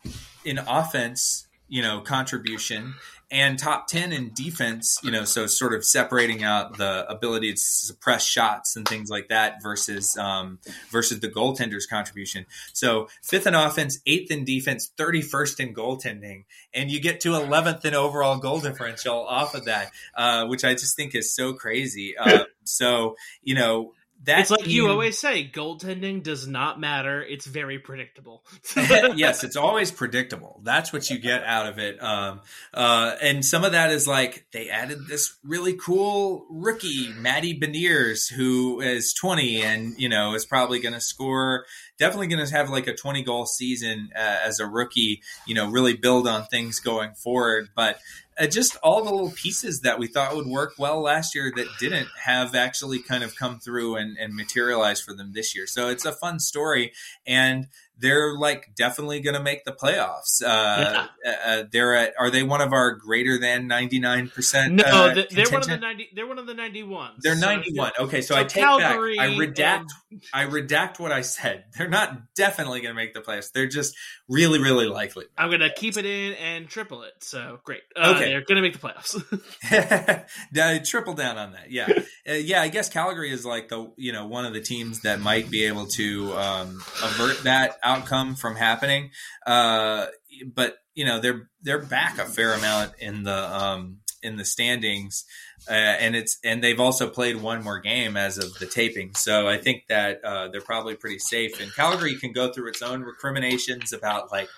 [0.44, 2.94] in offense, you know, contribution
[3.30, 7.58] and top 10 in defense, you know, so sort of separating out the ability to
[7.58, 10.58] suppress shots and things like that versus, um,
[10.90, 12.46] versus the goaltender's contribution.
[12.72, 17.84] So fifth in offense, eighth in defense, 31st in goaltending and you get to 11th
[17.84, 22.16] in overall goal differential off of that, uh, which I just think is so crazy.
[22.16, 23.92] Uh, so, you know,
[24.24, 27.22] that It's like you always say, goaltending does not matter.
[27.22, 28.44] It's very predictable.
[28.76, 30.60] yes, it's always predictable.
[30.64, 32.02] That's what you get out of it.
[32.02, 32.40] Um,
[32.74, 38.30] uh, and some of that is like they added this really cool rookie, Matty Beniers,
[38.30, 41.64] who is 20 and, you know, is probably going to score,
[41.98, 45.68] definitely going to have like a 20 goal season uh, as a rookie, you know,
[45.68, 47.68] really build on things going forward.
[47.74, 47.98] But
[48.38, 51.66] uh, just all the little pieces that we thought would work well last year that
[51.80, 55.66] didn't have actually kind of come through and, and materialize for them this year.
[55.66, 56.92] So it's a fun story.
[57.26, 57.66] And
[57.98, 60.42] they're like definitely going to make the playoffs.
[60.42, 64.72] Uh, uh, they're at, are they one of our greater than 99%?
[64.72, 65.80] no, uh, th- they're one of the contingent?
[65.82, 66.08] ninety.
[66.14, 67.20] They're one of the ninety ones.
[67.22, 67.92] They're 91.
[68.00, 69.30] Okay, so, so I take Calgary back.
[69.30, 69.78] I redact.
[70.10, 71.64] and- I redact what I said.
[71.76, 73.52] They're not definitely going to make the playoffs.
[73.52, 73.94] They're just
[74.28, 75.26] really, really likely.
[75.36, 77.12] I'm gonna keep it in and triple it.
[77.20, 77.82] So great.
[77.96, 78.26] Uh, Okay.
[78.30, 79.22] they're gonna make the playoffs.
[80.52, 81.70] Yeah, triple down on that.
[81.70, 81.88] Yeah,
[82.28, 82.62] uh, yeah.
[82.62, 85.64] I guess Calgary is like the you know one of the teams that might be
[85.64, 89.10] able to um, avert that outcome from happening.
[89.46, 90.06] Uh,
[90.54, 95.24] but you know they're they're back a fair amount in the um, in the standings,
[95.68, 99.14] uh, and it's and they've also played one more game as of the taping.
[99.14, 101.60] So I think that uh, they're probably pretty safe.
[101.60, 104.48] And Calgary can go through its own recriminations about like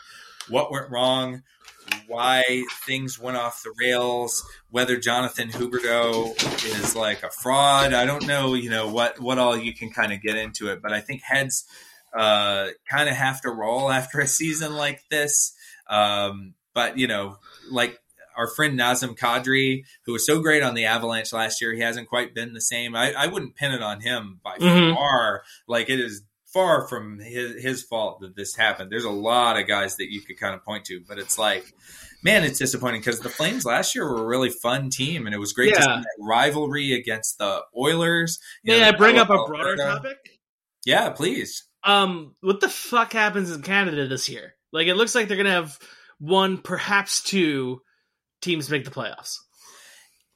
[0.48, 1.42] what went wrong,
[2.06, 6.34] why things went off the rails, whether Jonathan Huberdeau
[6.80, 7.92] is like a fraud.
[7.92, 10.82] I don't know, you know, what, what all you can kind of get into it,
[10.82, 11.64] but I think heads
[12.16, 15.52] uh, kind of have to roll after a season like this.
[15.88, 17.36] Um, but, you know,
[17.70, 17.98] like
[18.36, 22.08] our friend Nazem Kadri, who was so great on the Avalanche last year, he hasn't
[22.08, 22.94] quite been the same.
[22.94, 24.94] I, I wouldn't pin it on him by Mhm.
[24.94, 25.42] far.
[25.66, 28.90] Like it is far from his, his fault that this happened.
[28.90, 31.64] There's a lot of guys that you could kind of point to, but it's like,
[32.24, 35.38] man, it's disappointing because the Flames last year were a really fun team, and it
[35.38, 38.40] was great to see that rivalry against the Oilers.
[38.64, 39.62] May know, I bring up a Alberta.
[39.62, 40.40] broader topic?
[40.84, 41.64] Yeah, please.
[41.82, 44.54] Um, what the fuck happens in Canada this year?
[44.72, 45.78] Like, it looks like they're gonna have
[46.18, 47.82] one, perhaps two
[48.42, 49.36] teams make the playoffs.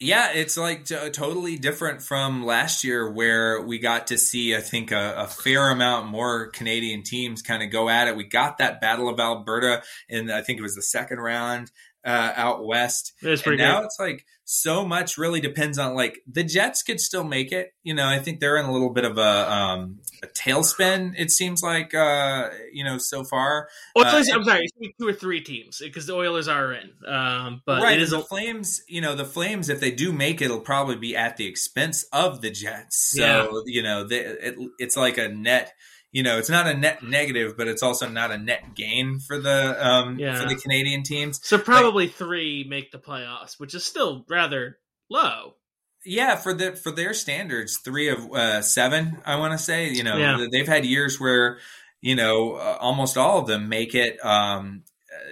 [0.01, 4.61] Yeah, it's like t- totally different from last year where we got to see, I
[4.61, 8.17] think, a, a fair amount more Canadian teams kind of go at it.
[8.17, 11.71] We got that Battle of Alberta in, I think it was the second round
[12.05, 13.13] uh, out west.
[13.23, 13.85] and now good.
[13.87, 17.73] it's like so much really depends on like the Jets could still make it.
[17.83, 21.15] You know, I think they're in a little bit of a um, a tailspin.
[21.17, 23.69] It seems like uh, you know so far.
[23.97, 24.67] Well, Uh, I'm sorry,
[25.01, 26.91] two or three teams because the Oilers are in.
[27.07, 28.83] Um, but right, it is the a, Flames.
[28.87, 29.69] You know, the Flames.
[29.69, 33.13] If they do make it, it'll probably be at the expense of the Jets.
[33.17, 33.49] So Yeah.
[33.67, 35.73] you know, they, it, it's like a net.
[36.15, 39.37] You know, it's not a net negative, but it's also not a net gain for
[39.41, 40.41] the um, Yeah.
[40.41, 41.41] for the Canadian teams.
[41.43, 44.79] so probably three make the playoffs, which is still rather
[45.11, 45.57] low.
[46.05, 49.89] Yeah, for the for their standards, three of uh, seven, I want to say.
[49.91, 50.47] You know, Yeah.
[50.53, 51.59] they've had years where
[52.01, 54.85] you know uh, almost all of them make it, um,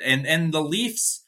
[0.04, 1.21] and and the Leafs.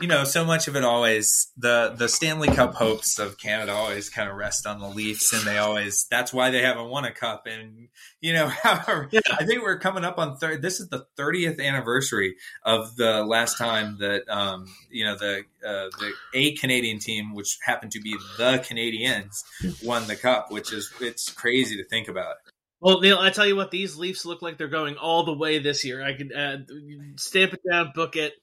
[0.00, 4.10] You know, so much of it always the the Stanley Cup hopes of Canada always
[4.10, 7.12] kind of rest on the Leafs, and they always that's why they haven't won a
[7.12, 7.46] cup.
[7.46, 7.88] And
[8.20, 9.20] you know, however, Yeah.
[9.38, 10.62] I think we're coming up on third.
[10.62, 15.88] This is the thirtieth anniversary of the last time that um, you know the uh,
[15.98, 19.44] the a Canadian team, which happened to be the Canadians,
[19.82, 22.36] won the cup, which is it's crazy to think about.
[22.80, 25.58] Well, Neil, I tell you what, these Leafs look like they're going all the way
[25.58, 26.04] this year.
[26.04, 26.58] I could uh,
[27.16, 28.34] stamp it down, book it.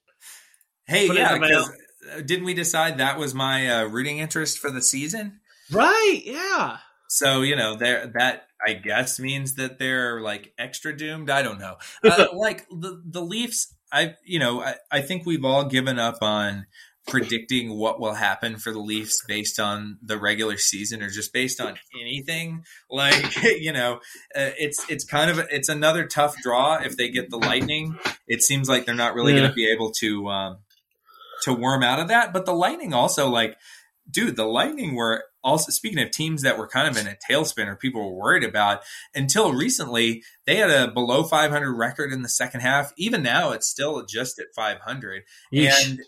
[0.86, 1.64] Hey, Put yeah, in the mail.
[2.08, 5.40] because didn't we decide that was my uh, rooting interest for the season?
[5.72, 6.20] Right?
[6.24, 6.78] Yeah.
[7.08, 11.30] So you know, there that I guess means that they're like extra doomed.
[11.30, 11.76] I don't know.
[12.04, 16.18] Uh, like the the Leafs, I you know, I, I think we've all given up
[16.22, 16.66] on
[17.08, 21.60] predicting what will happen for the Leafs based on the regular season or just based
[21.60, 22.64] on anything.
[22.90, 23.94] Like you know,
[24.34, 27.96] uh, it's it's kind of it's another tough draw if they get the Lightning.
[28.26, 29.40] It seems like they're not really Yeah.
[29.40, 30.58] going to be able to um,
[31.42, 32.32] to worm out of that.
[32.32, 33.56] But the Lightning also like
[34.10, 37.66] dude, the Lightning were also speaking of teams that were kind of in a tailspin
[37.66, 38.82] or people were worried about
[39.14, 40.22] until recently.
[40.46, 42.92] They had a below 500 record in the second half.
[42.96, 45.22] Even now, it's still just at 500.
[45.52, 45.90] Yeesh.
[45.90, 46.00] And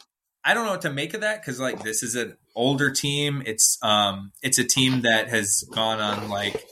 [0.44, 3.42] I don't know what to make of that because like this is an older team.
[3.44, 6.64] It's um it's a team that has gone on like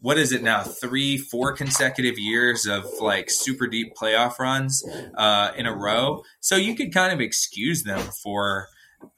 [0.00, 4.84] what is it now three four consecutive years of like super deep playoff runs
[5.14, 6.22] uh, in a row.
[6.40, 8.68] So you could kind of excuse them for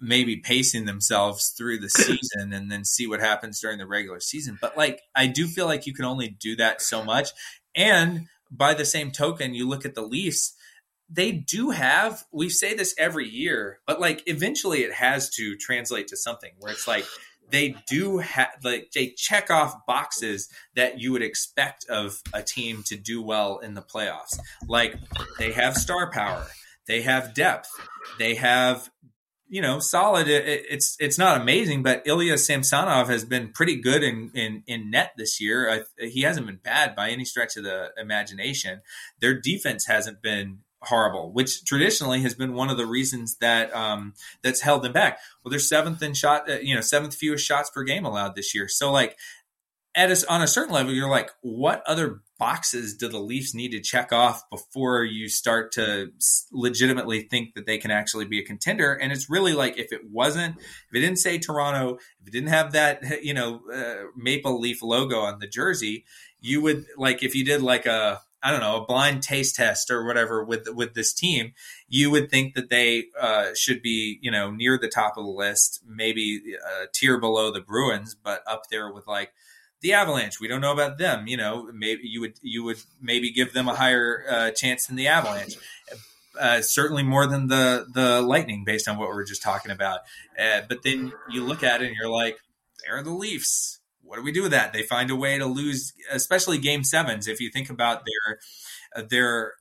[0.00, 4.58] maybe pacing themselves through the season and then see what happens during the regular season.
[4.60, 7.30] But like I do feel like you can only do that so much.
[7.74, 10.54] And by the same token, you look at the Leafs,
[11.08, 16.08] they do have we say this every year, but like eventually it has to translate
[16.08, 17.04] to something where it's like
[17.50, 22.82] they do have like they check off boxes that you would expect of a team
[22.86, 24.38] to do well in the playoffs.
[24.66, 24.94] Like
[25.38, 26.46] they have star power,
[26.86, 27.68] they have depth,
[28.18, 28.90] they have
[29.48, 30.28] you know solid.
[30.28, 34.62] It, it- it's it's not amazing, but Ilya Samsonov has been pretty good in in,
[34.66, 35.84] in net this year.
[35.98, 38.80] He hasn't been bad by any stretch of the imagination.
[39.20, 44.14] Their defense hasn't been horrible, which traditionally has been one of the reasons that um,
[44.42, 45.18] that's held them back.
[45.42, 48.54] Well, they're seventh in shot, uh, you know, seventh fewest shots per game allowed this
[48.54, 48.68] year.
[48.68, 49.16] So like
[49.94, 53.72] at a, on a certain level, you're like, what other boxes do the Leafs need
[53.72, 56.10] to check off before you start to
[56.50, 58.94] legitimately think that they can actually be a contender?
[58.94, 62.48] And it's really like if it wasn't, if it didn't say Toronto, if it didn't
[62.48, 66.04] have that, you know, uh, maple leaf logo on the jersey,
[66.40, 69.90] you would like if you did like a I don't know a blind taste test
[69.90, 71.52] or whatever with with this team,
[71.88, 75.30] you would think that they uh, should be you know near the top of the
[75.30, 79.32] list, maybe a tier below the Bruins, but up there with like
[79.82, 80.40] the Avalanche.
[80.40, 81.26] We don't know about them.
[81.26, 84.96] You know, maybe you would you would maybe give them a higher uh, chance than
[84.96, 85.56] the Avalanche.
[86.40, 90.00] Uh, certainly more than the the Lightning, based on what we were just talking about.
[90.38, 92.38] Uh, but then you look at it and you're like,
[92.84, 93.80] they're the Leafs.
[94.12, 94.74] What do we do with that?
[94.74, 97.26] They find a way to lose, especially Game Sevens.
[97.26, 99.54] If you think about their their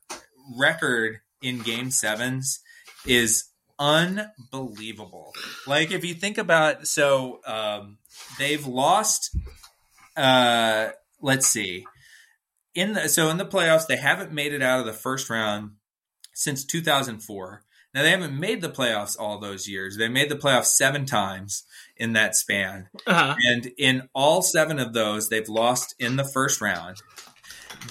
[0.58, 2.60] record in Game Sevens,
[3.06, 3.46] is
[3.78, 5.32] unbelievable.
[5.66, 7.96] Like if you think about, so um,
[8.38, 9.34] they've lost.
[10.18, 10.90] Uh,
[11.22, 11.86] let's see.
[12.74, 15.76] In the so in the playoffs, they haven't made it out of the first round
[16.34, 17.62] since 2004.
[17.94, 19.96] Now they haven't made the playoffs all those years.
[19.96, 21.64] They made the playoffs seven times
[21.96, 22.88] in that span.
[23.06, 23.34] Uh-huh.
[23.50, 26.98] And in all seven of those, they've lost in the first round.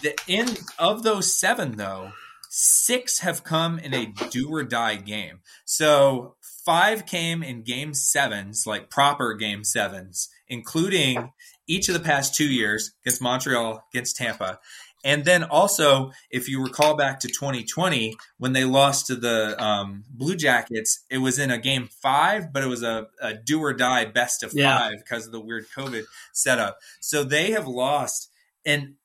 [0.01, 0.47] The in
[0.79, 2.11] of those seven, though,
[2.49, 5.39] six have come in a do or die game.
[5.65, 6.35] So
[6.65, 11.31] five came in game sevens, like proper game sevens, including
[11.67, 14.59] each of the past two years against Montreal, against Tampa.
[15.03, 20.03] And then also, if you recall back to 2020 when they lost to the um,
[20.09, 23.73] Blue Jackets, it was in a game five, but it was a, a do or
[23.73, 24.77] die best of Yeah.
[24.77, 26.77] five because of the weird COVID setup.
[26.99, 28.29] So they have lost
[28.65, 28.95] an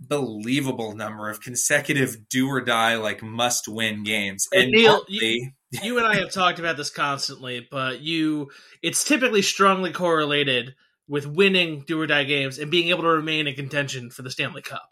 [0.00, 4.48] unbelievable number of consecutive do or die like must win games.
[4.52, 8.50] And And Neil, partly- you and I have talked about this constantly, but you
[8.82, 10.74] it's typically strongly correlated
[11.08, 14.30] with winning do or die games and being able to remain in contention for the
[14.30, 14.88] Stanley Cup.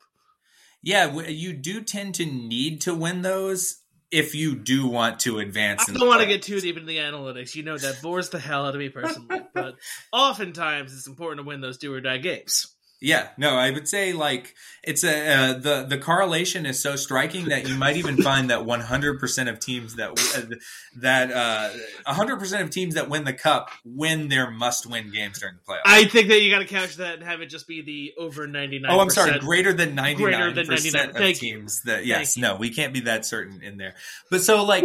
[0.84, 3.80] Yeah, you do tend to need to win those
[4.10, 5.88] if you do want to advance.
[5.88, 7.54] I don't want to get too deep into the analytics.
[7.54, 9.76] You know that bores the hell out of me personally, but
[10.12, 12.73] oftentimes it's important to win those do or die games.
[13.04, 17.50] Yeah, no, I would say like it's a uh, the the correlation is so striking
[17.50, 20.56] that you might even find that 100% of teams that uh,
[21.02, 21.70] that uh
[22.10, 25.82] 100% of teams that win the cup win their must-win games during the playoffs.
[25.84, 28.46] I think that you got to couch that and have it just be the over
[28.46, 28.90] ninety nine.
[28.90, 29.38] Oh, I'm sorry.
[29.38, 31.08] Greater than 99% Greater than 99.
[31.10, 31.56] of Thank you.
[31.58, 33.96] teams that yes, Thank no, we can't be that certain in there.
[34.30, 34.82] But so like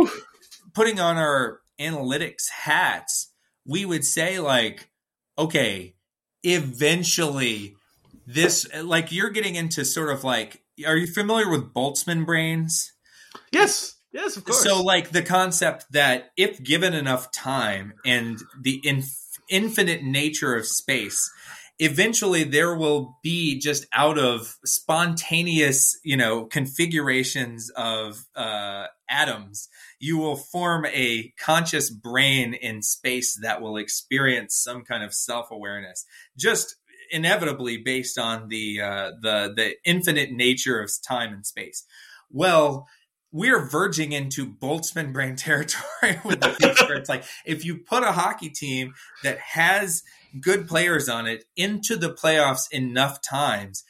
[0.73, 3.31] putting on our analytics hats,
[3.65, 4.89] we would say like
[5.37, 5.95] okay,
[6.43, 7.77] eventually
[8.29, 12.93] this like you're getting into sort of like are you familiar with Boltzmann brains?
[13.51, 14.63] Yes, yes, of course.
[14.63, 20.67] So, like the concept that if given enough time and the inf- infinite nature of
[20.67, 21.31] space,
[21.79, 29.69] eventually there will be just out of spontaneous, you know, configurations of uh, atoms,
[29.99, 35.49] you will form a conscious brain in space that will experience some kind of self
[35.51, 36.05] awareness.
[36.37, 36.75] Just
[37.09, 41.83] inevitably based on the uh, the the infinite nature of time and space.
[42.31, 42.87] Well,
[43.31, 48.11] we're verging into Boltzmann brain territory with the where it's like if you put a
[48.11, 48.93] hockey team
[49.23, 50.03] that has
[50.41, 53.83] good players on it into the playoffs enough times,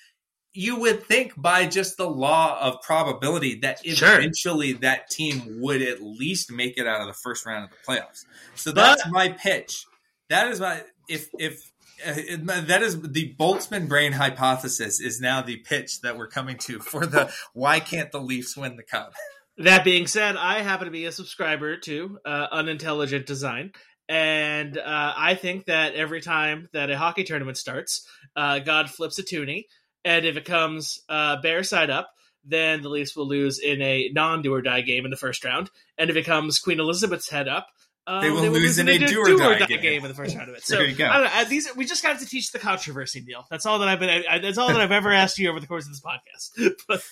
[0.53, 4.17] you would think by just the law of probability that Sure.
[4.17, 7.78] eventually that team would at least make it out of the first round of the
[7.88, 8.26] playoffs.
[8.55, 9.86] So that's But- my pitch.
[10.30, 11.61] That is my if if
[12.05, 17.05] that is the Boltzmann brain hypothesis is now the pitch that we're coming to for
[17.05, 19.13] the why can't the Leafs win the cup?
[19.57, 23.73] That being said, I happen to be a subscriber to uh, Unintelligent Design,
[24.07, 29.19] and uh, I think that every time that a hockey tournament starts, uh, God flips
[29.19, 29.67] a toonie,
[30.05, 32.09] and if it comes uh, bear side up,
[32.45, 35.43] then the Leafs will lose in a non do or die game in the first
[35.43, 37.67] round, and if it comes Queen Elizabeth's head up.
[38.07, 39.81] Um, They will lose in a do or die game.
[39.81, 40.63] game in the first round of it.
[40.63, 41.05] So There you go.
[41.05, 41.43] I don't know.
[41.45, 43.45] These we just got to teach the controversy, Neil.
[43.49, 44.23] That's all that I've been.
[44.29, 46.73] I, that's all that I've ever asked you over the course of this podcast.
[46.87, 47.03] but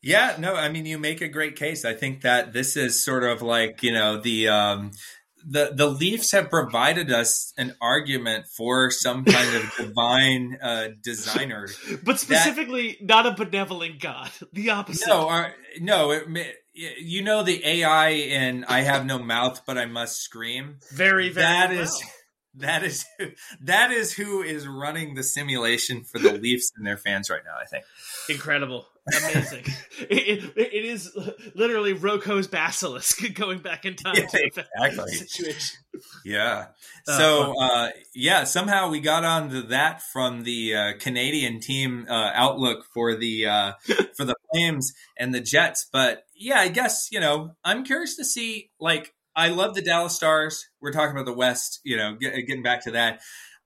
[0.00, 1.84] Yeah, no, I mean you make a great case.
[1.84, 4.92] I think that this is sort of like, you know, the um
[5.46, 11.68] the the Leafs have provided us an argument for some kind of divine uh designer.
[12.04, 16.26] but specifically not a benevolent god the opposite No, our, no, it,
[16.74, 20.78] you know the AI in I have no mouth but I must scream.
[20.92, 21.80] very very That well.
[21.82, 22.02] is
[22.56, 23.26] that is who,
[23.62, 27.54] that is who is running the simulation for the Leafs and their fans right now,
[27.60, 27.84] I think.
[28.28, 29.64] incredible amazing
[30.08, 31.10] it, it, it is
[31.54, 35.12] literally roko's basilisk going back in time Yeah, to exactly.
[35.12, 35.78] situation
[36.24, 36.66] Yeah.
[37.06, 42.30] Uh, So uh, yeah, somehow we got onto that from the uh, Canadian team uh,
[42.34, 43.72] outlook for the uh,
[44.16, 45.86] for the Flames and the Jets.
[45.92, 48.70] But yeah, I guess you know I'm curious to see.
[48.80, 50.68] Like, I love the Dallas Stars.
[50.80, 51.80] We're talking about the West.
[51.84, 53.20] You know, get, getting back to that.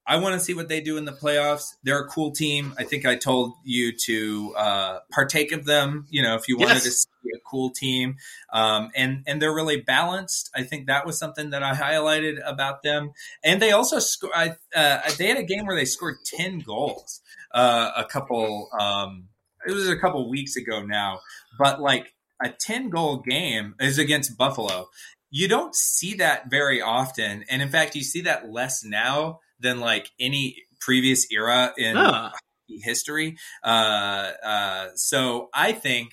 [0.08, 1.74] I want to see what they do in the playoffs.
[1.82, 2.74] They're a cool team.
[2.78, 6.06] I think I told you to uh, partake of them.
[6.10, 6.84] You know, if you wanted Yes.
[6.84, 8.16] to see a cool team,
[8.52, 10.48] um, and and they're really balanced.
[10.54, 13.12] I think that was something that I highlighted about them.
[13.42, 17.20] And they also sco- I, uh, they had a game where they scored ten goals.
[17.52, 19.28] Uh, a couple, um,
[19.66, 21.20] it was a couple weeks ago now,
[21.58, 24.88] but like a ten goal game is against Buffalo.
[25.30, 29.80] You don't see that very often, and in fact, you see that less now than
[29.80, 32.32] like any previous era in Ah,
[32.68, 33.36] history.
[33.62, 36.10] Uh, uh, so I think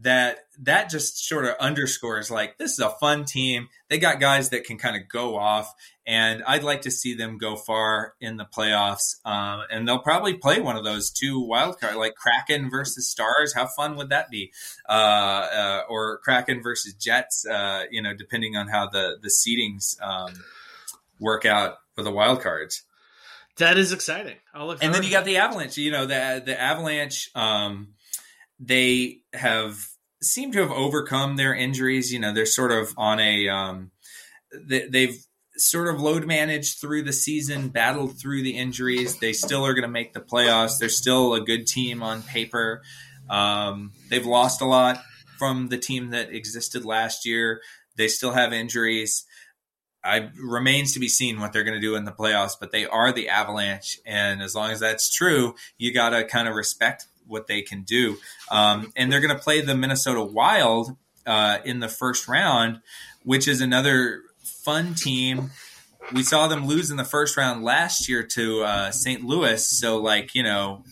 [0.00, 3.68] that that just sort of underscores like this is a fun team.
[3.88, 5.74] They got guys that can kind of go off,
[6.06, 9.16] and I'd like to see them go far in the playoffs.
[9.24, 13.54] Um, and they'll probably play one of those two wild card, like Kraken versus Stars.
[13.54, 14.52] How fun would that be?
[14.88, 17.44] Uh, uh, or Kraken versus Jets.
[17.44, 20.32] Uh, you know, depending on how the the seedings um,
[21.20, 22.82] work out for the wild cards.
[23.58, 24.36] That is exciting.
[24.54, 25.76] I'll look and then you got the avalanche.
[25.76, 27.94] You know the the avalanche um
[28.60, 29.76] they have
[30.22, 32.12] seem to have overcome their injuries.
[32.12, 33.90] You know they're sort of on a um
[34.54, 35.18] they, they've
[35.56, 39.18] sort of load managed through the season battled through the injuries.
[39.18, 40.78] They still are going to make the playoffs.
[40.78, 42.82] They're still a good team on paper.
[43.28, 45.02] Um, they've lost a lot
[45.38, 47.60] from the team that existed last year.
[47.96, 49.24] They still have injuries.
[50.08, 52.86] I remains to be seen what they're going to do in the playoffs, but they
[52.86, 57.06] are the Avalanche, and as long as that's true, you got to kind of respect
[57.26, 58.16] what they can do.
[58.50, 60.96] Um, and they're going to play the Minnesota Wild
[61.26, 62.80] uh, in the first round,
[63.22, 65.50] which is another fun team.
[66.12, 69.22] We saw them lose in the first round last year to uh, St.
[69.22, 70.84] Louis, so like you know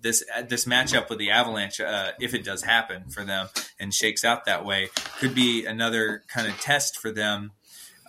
[0.00, 4.24] this this matchup with the Avalanche, uh, if it does happen for them and shakes
[4.24, 4.88] out that way,
[5.18, 7.52] could be another kind of test for them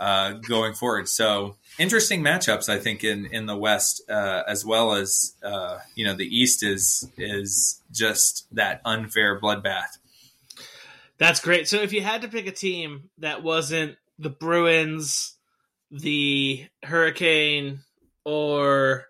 [0.02, 1.08] uh, going forward.
[1.08, 6.06] So interesting matchups, I think, in in the West uh, as well as uh, you
[6.06, 10.00] know the East is is just that unfair bloodbath.
[11.20, 11.68] That's great.
[11.68, 15.38] So if you had to pick a team that wasn't the Bruins,
[15.92, 17.82] the Hurricane,
[18.26, 19.06] or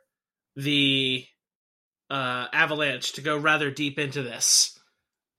[0.57, 1.25] the
[2.09, 4.77] uh, Avalanche to go rather deep into this,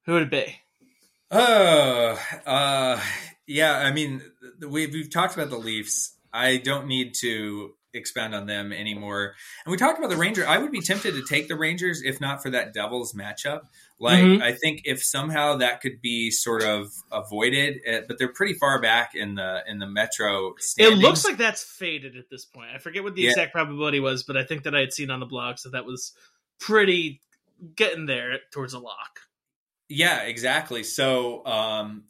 [0.06, 0.56] who would it be?
[1.30, 2.98] Oh, uh,
[3.46, 3.76] yeah.
[3.76, 4.22] I mean,
[4.68, 6.16] we've, we've talked about the Leafs.
[6.32, 9.34] I don't need to expound on them anymore.
[9.64, 10.46] And we talked about the Rangers.
[10.46, 13.62] I would be tempted to take the Rangers if not for that Devils matchup.
[13.98, 14.42] Like, mm-hmm.
[14.42, 18.80] I think if somehow that could be sort of avoided, eh, but they're pretty far
[18.80, 20.54] back in the in the Metro.
[20.58, 20.98] Standings.
[20.98, 22.70] It looks like that's faded at this point.
[22.74, 23.30] I forget what the yeah.
[23.30, 25.84] exact probability was, but I think that I had seen on the blog, so that
[25.84, 26.12] was
[26.58, 27.20] pretty
[27.76, 29.20] getting there towards a lock.
[29.88, 30.84] Yeah, exactly.
[30.84, 32.04] So, um,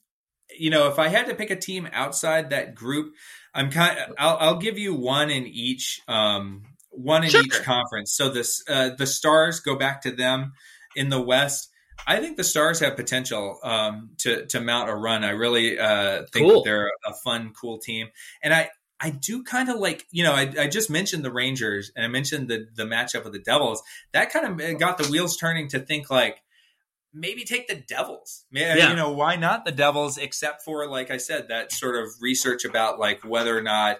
[0.58, 3.14] you know, if I had to pick a team outside that group,
[3.54, 3.98] I'm kind.
[3.98, 6.00] Of, I'll, I'll give you one in each.
[6.08, 7.42] Um, one in sure.
[7.42, 8.12] each conference.
[8.12, 10.52] So this uh, the Stars go back to them
[10.94, 11.70] in the West.
[12.06, 15.24] I think the Stars have potential um, to to mount a run.
[15.24, 16.62] I really uh, think cool.
[16.62, 18.08] they're a fun, cool team,
[18.42, 21.90] and I I do kind of like, you know, I, I, just mentioned the Rangers
[21.96, 23.82] and I mentioned the the matchup with the Devils.
[24.12, 26.40] That kind of got the wheels turning to think like
[27.12, 28.44] maybe take the Devils.
[28.50, 30.18] Yeah, you know, why not the Devils?
[30.18, 33.98] Except for like I said, that sort of research about like whether or not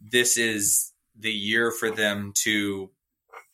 [0.00, 2.90] this is the year for them to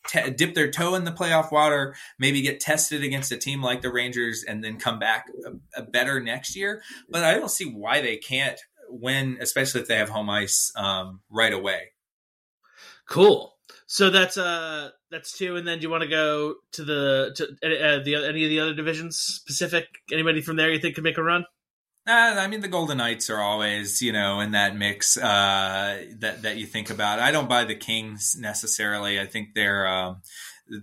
[0.07, 3.81] T- dip their toe in the playoff water, maybe get tested against a team like
[3.81, 6.81] the Rangers, and then come back a, a better next year.
[7.09, 11.19] But I don't see why they can't win, especially if they have home ice um,
[11.29, 11.91] right away.
[13.07, 13.53] Cool.
[13.85, 17.43] So that's uh that's two, and then do you want to go to the to
[17.43, 19.41] uh, the any of the other divisions?
[19.45, 19.85] Pacific.
[20.11, 21.45] Anybody from there you think could make a run?
[22.07, 26.43] Uh, I mean, the Golden Knights are always, you know, in that mix uh, that
[26.43, 27.19] that you think about.
[27.19, 29.19] I don't buy the Kings necessarily.
[29.19, 30.21] I think they're um,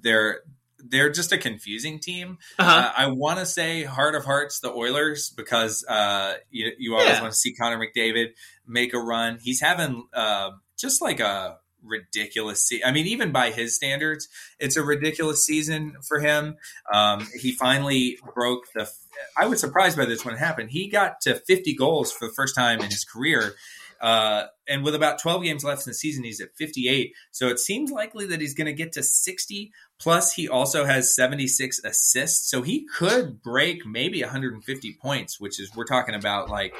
[0.02, 0.40] they're
[0.78, 2.38] they're just a confusing team.
[2.58, 2.70] Uh-huh.
[2.70, 7.08] Uh, I want to say heart of hearts the Oilers because uh, you, you always
[7.08, 7.20] yeah.
[7.20, 8.28] want to see Connor McDavid
[8.66, 9.38] make a run.
[9.40, 12.66] He's having uh, just like a ridiculous.
[12.68, 14.28] Se- I mean, even by his standards,
[14.58, 16.56] it's a ridiculous season for him.
[16.92, 18.90] Um, he finally broke the.
[19.36, 20.70] I was surprised by this when it happened.
[20.70, 23.54] He got to 50 goals for the first time in his career.
[24.00, 27.14] Uh, and with about 12 games left in the season, he's at 58.
[27.30, 29.72] So it seems likely that he's going to get to 60.
[29.98, 32.50] Plus, he also has 76 assists.
[32.50, 36.74] So he could break maybe 150 points, which is, we're talking about like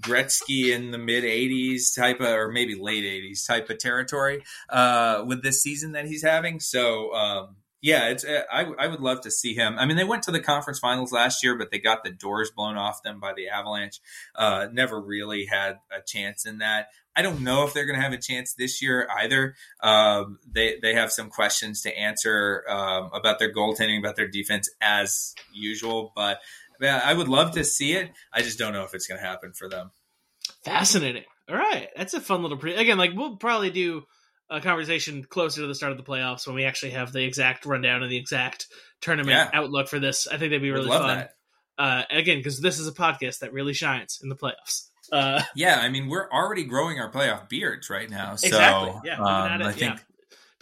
[0.00, 5.24] Gretzky in the mid 80s type of, or maybe late 80s type of territory uh,
[5.26, 6.60] with this season that he's having.
[6.60, 9.76] So, um, yeah, it's uh, I, I would love to see him.
[9.76, 12.52] I mean, they went to the conference finals last year, but they got the doors
[12.54, 14.00] blown off them by the Avalanche.
[14.36, 16.86] Uh, never really had a chance in that.
[17.14, 19.56] I don't know if they're going to have a chance this year either.
[19.82, 24.70] Um, they they have some questions to answer um, about their goaltending, about their defense
[24.80, 26.12] as usual.
[26.14, 26.38] But
[26.82, 28.10] yeah, I would love to see it.
[28.32, 29.90] I just don't know if it's going to happen for them.
[30.64, 31.24] Fascinating.
[31.48, 32.74] All right, that's a fun little pre.
[32.74, 34.04] Again, like we'll probably do
[34.50, 37.64] a conversation closer to the start of the playoffs when we actually have the exact
[37.64, 38.66] rundown and the exact
[39.00, 39.50] tournament yeah.
[39.52, 40.26] outlook for this.
[40.26, 41.28] I think that'd be really fun.
[41.78, 44.88] Uh, again, because this is a podcast that really shines in the playoffs.
[45.10, 48.36] Uh, yeah, I mean, we're already growing our playoff beards right now.
[48.36, 49.00] So, exactly.
[49.04, 49.94] Yeah, um, I think.
[49.94, 49.98] Yeah.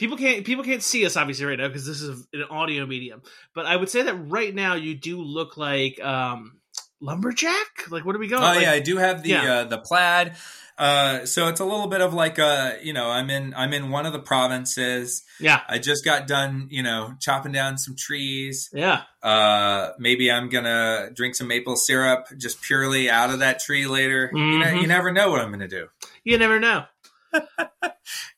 [0.00, 3.20] People can't people can't see us obviously right now because this is an audio medium.
[3.54, 6.58] But I would say that right now you do look like um,
[7.02, 7.90] lumberjack.
[7.90, 8.42] Like, what are we going?
[8.42, 9.52] Oh like, yeah, I do have the yeah.
[9.52, 10.36] uh, the plaid.
[10.78, 13.90] Uh, so it's a little bit of like a, you know, I'm in, I'm in
[13.90, 15.22] one of the provinces.
[15.38, 15.60] Yeah.
[15.68, 18.70] I just got done, you know, chopping down some trees.
[18.72, 19.02] Yeah.
[19.22, 24.30] Uh, maybe I'm gonna drink some maple syrup just purely out of that tree later.
[24.32, 24.52] Mm-hmm.
[24.52, 25.88] You, know, you never know what I'm gonna do.
[26.24, 26.86] You never know.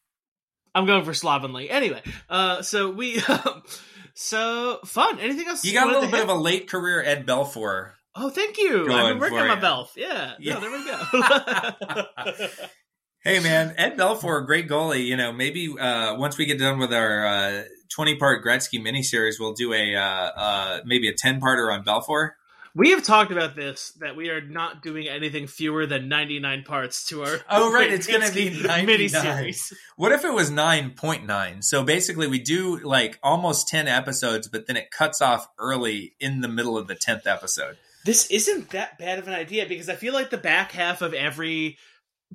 [0.75, 1.71] I'm going for slovenly.
[1.71, 3.63] Anyway, uh, so we, um,
[4.15, 5.19] so fun.
[5.19, 5.65] Anything else?
[5.65, 6.23] You got a little bit hit?
[6.23, 8.93] of a late career Ed Belfour Oh, thank you.
[8.93, 9.89] I've been working on my Belf.
[9.97, 10.35] Yeah.
[10.39, 10.55] yeah.
[10.55, 12.47] No, there we go.
[13.25, 13.75] hey, man.
[13.79, 15.07] Ed Belfour, great goalie.
[15.07, 19.41] You know, maybe uh, once we get done with our uh, twenty part Gretzky miniseries,
[19.41, 22.33] we'll do a uh, uh, maybe a ten parter on Belfour.
[22.75, 27.07] We have talked about this that we are not doing anything fewer than 99 parts
[27.09, 28.87] to our Oh, right, it's gonna be Gretzky 99.
[28.87, 29.73] miniseries.
[29.97, 31.61] What if it was nine point nine?
[31.63, 36.41] So basically, we do like almost ten episodes, but then it cuts off early in
[36.41, 37.77] the middle of the tenth episode.
[38.05, 41.15] This isn't that bad of an idea because I feel like the back half of
[41.15, 41.79] every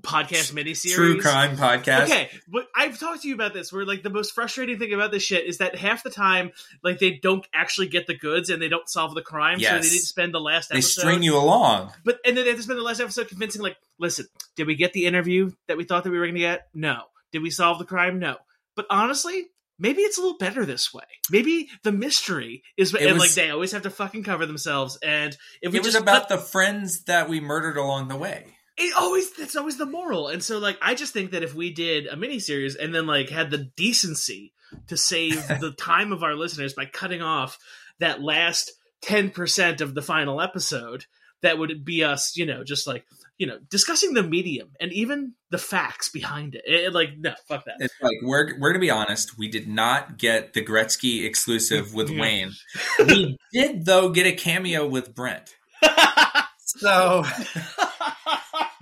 [0.01, 2.03] podcast miniseries True crime podcast.
[2.03, 3.71] Okay, but I've talked to you about this.
[3.73, 6.51] Where like the most frustrating thing about this shit is that half the time,
[6.83, 9.75] like they don't actually get the goods and they don't solve the crime, so they
[9.77, 11.01] need to spend the last They episode.
[11.01, 11.91] string you along.
[12.03, 14.25] but and then they have to spend the last episode convincing, like, listen,
[14.55, 16.67] did we get the interview that we thought that we were going to get?
[16.73, 17.01] No.
[17.31, 18.19] Did we solve the crime?
[18.19, 18.37] No.
[18.75, 19.47] But honestly,
[19.79, 21.03] maybe it's a little better this way.
[21.29, 24.97] Maybe the mystery is, It and was- like they always have to fucking cover themselves.
[25.03, 28.15] And if we It was just about cut- the friends that we murdered along the
[28.15, 28.56] way.
[28.77, 31.71] It always that's always the moral and so like i just think that if we
[31.73, 34.53] did a miniseries and then like had the decency
[34.87, 37.57] to save the time of our listeners by cutting off
[37.99, 38.71] that last
[39.05, 41.05] 10% of the final episode
[41.41, 43.05] that would be us you know just like
[43.37, 47.65] you know discussing the medium and even the facts behind it, It- like no fuck
[47.65, 49.37] that It's like we're we're gonna be honest.
[49.37, 52.09] We did not get the Gretzky exclusive with.
[52.09, 52.51] Wayne.
[52.99, 55.55] We did though get a cameo with Brent.
[56.79, 57.23] So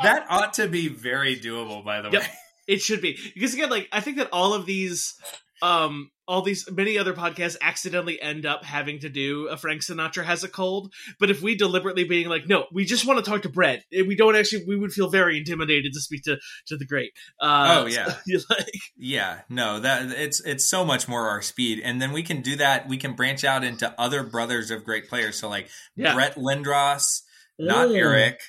[0.05, 1.83] that ought to be very doable.
[1.83, 2.21] By the Yep.
[2.21, 2.27] way,
[2.67, 5.13] It should be because again, like I think that all of these,
[5.61, 10.23] um, all these many other podcasts accidentally end up having to do a Frank Sinatra
[10.25, 10.91] has a cold.
[11.19, 14.15] But if we deliberately being like, no, we just want to talk to Brett, we
[14.15, 16.37] don't actually, we would feel very intimidated to speak to
[16.69, 17.11] to the great.
[17.39, 18.05] Uh, Oh, yeah.
[18.27, 18.65] so, like
[18.97, 22.55] yeah, no, that it's it's so much more our speed, and then we can do
[22.55, 22.89] that.
[22.89, 25.37] We can branch out into other brothers of great players.
[25.37, 27.21] So like yeah, Brett Lindros,
[27.59, 27.95] not Mm.
[27.97, 28.39] Eric.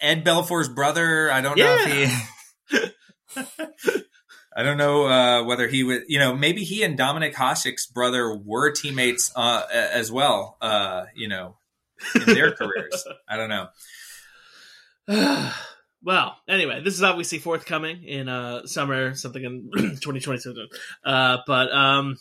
[0.00, 1.30] Ed Belfour's brother.
[1.30, 2.86] I don't know if he.
[4.56, 6.02] I don't know uh, whether he would.
[6.08, 10.56] You know, maybe he and Dominik Hasek's brother were teammates uh, as well.
[10.60, 11.56] Uh, you know,
[12.14, 13.04] in their careers.
[13.28, 13.68] I don't know.
[16.02, 20.66] well, anyway, this is obviously forthcoming in uh summer something in 2022.
[21.04, 22.16] Uh, but um,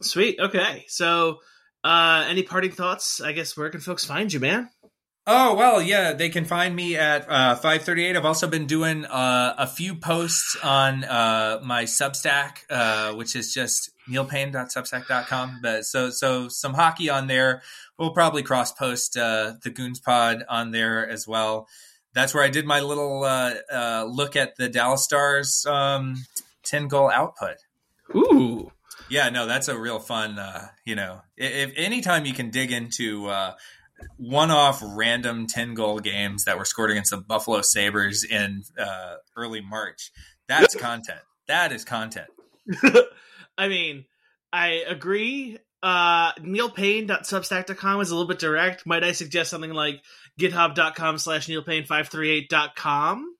[0.00, 0.38] sweet.
[0.40, 1.38] Okay, so
[1.84, 3.20] uh, any parting thoughts?
[3.20, 4.70] I guess where can folks find you, man?
[5.24, 8.16] Oh well, yeah, they can find me at uh, five thirty eight.
[8.16, 13.54] I've also been doing uh, a few posts on uh, my Substack, uh, which is
[13.54, 15.60] just neilpayne.substack.com.
[15.62, 17.62] But so so some hockey on there.
[17.98, 21.68] We'll probably cross post uh, the Goons Pod on there as well.
[22.14, 26.16] That's where I did my little uh, uh, look at the Dallas Stars um,
[26.64, 27.58] ten goal output.
[28.14, 28.72] Ooh,
[29.08, 30.38] Yeah, no, that's a real fun.
[30.38, 33.54] Uh, you know, if, if anytime you can dig into uh,
[34.16, 39.60] one-off random ten goal games that were scored against the Buffalo Sabres in uh, early
[39.60, 40.12] March,
[40.48, 41.20] that's content.
[41.48, 42.28] That is content.
[43.58, 44.04] I mean,
[44.52, 45.58] I agree.
[45.82, 48.86] Uh, neilpayne.substack.com is a little bit direct.
[48.86, 50.00] Might I suggest something like
[50.38, 53.34] github.com slash neilpayne538.com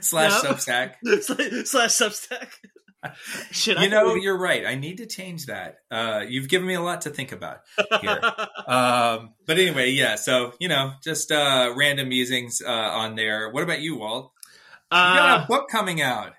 [0.00, 0.50] Slash No.
[0.50, 0.94] Substack.
[1.66, 2.48] slash substack?
[3.50, 4.64] Should You know, you're right.
[4.66, 5.76] I need to change that.
[5.90, 7.58] Uh, you've given me a lot to think about
[8.00, 8.20] here.
[8.66, 10.16] um, but anyway, yeah.
[10.16, 13.50] So you know, just uh, random musings uh, on there.
[13.50, 14.32] What about you, Walt?
[14.92, 16.32] You got uh, a book coming out.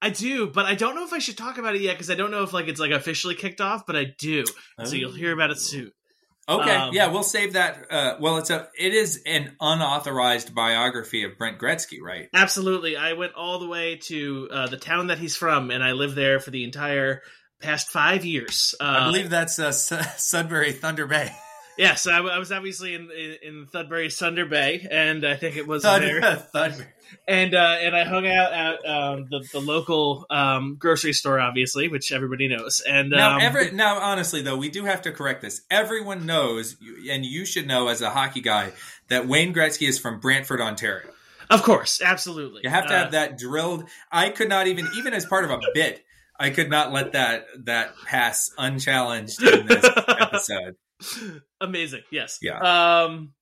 [0.00, 2.16] I do, but I don't know if I should talk about it yet because I
[2.16, 4.44] don't know if like it's like officially kicked off, but I do.
[4.84, 5.92] So you'll hear about it soon.
[6.48, 7.86] Okay, Um, yeah, we'll save that.
[7.90, 12.28] Uh, well, it's a it is an unauthorized biography of Brent Gretzky, right?
[12.34, 12.96] Absolutely.
[12.96, 16.16] I went all the way to uh, the town that he's from, and I lived
[16.16, 17.22] there for the entire
[17.60, 18.74] past five years.
[18.80, 21.32] Uh, I believe that's uh, Su- Sudbury Thunder Bay.
[21.78, 25.82] Yes, I was obviously in, in in Thudbury Thunder Bay, and I think it was
[25.82, 26.36] Thunder, there.
[26.52, 26.94] Thunder.
[27.26, 31.88] And uh, and I hung out at um, the the local um, grocery store, obviously,
[31.88, 32.80] which everybody knows.
[32.86, 35.62] And Now, um, every, now, honestly, though, we do have to correct this.
[35.70, 36.76] Everyone knows,
[37.10, 38.72] and you should know as a hockey guy,
[39.08, 41.10] that Wayne Gretzky is from Brantford, Ontario.
[41.50, 43.84] of course, absolutely, You have to Uh, have that drilled.
[44.10, 46.02] I could not even, even as part of a bit,
[46.38, 50.76] I could not let that that pass unchallenged in this episode.
[51.60, 52.02] Amazing.
[52.10, 52.38] Yes.
[52.42, 53.04] Yeah.
[53.04, 53.32] Um,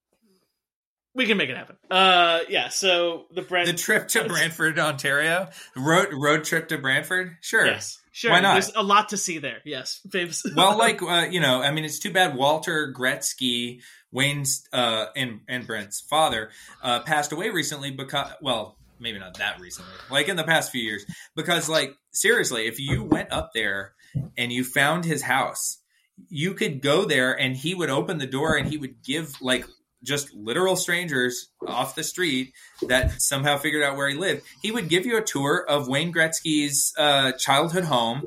[1.14, 1.76] we can make it happen.
[1.90, 2.68] Uh, yeah.
[2.68, 3.66] So the Brent.
[3.66, 7.66] The trip to Brantford, Ontario, road road trip to Brantford, sure.
[7.66, 7.98] Yes.
[8.12, 8.32] Sure.
[8.32, 8.54] Why not?
[8.54, 9.58] There's a lot to see there.
[9.64, 10.00] Yes.
[10.10, 10.44] Babes.
[10.56, 13.80] well, like uh, you know, I mean, it's too bad Walter Gretzky,
[14.12, 16.50] Wayne's uh, and and Brent's father,
[16.82, 20.82] uh, passed away recently because, well, maybe not that recently, like in the past few
[20.82, 21.04] years,
[21.34, 23.94] because like seriously, if you went up there
[24.36, 25.79] and you found his house,
[26.28, 29.64] you could go there and he would open the door and he would give like
[30.02, 32.52] just literal strangers off the street
[32.88, 34.42] that somehow figured out where he lived.
[34.62, 38.24] He would give you a tour of Wayne Gretzky's uh, childhood home,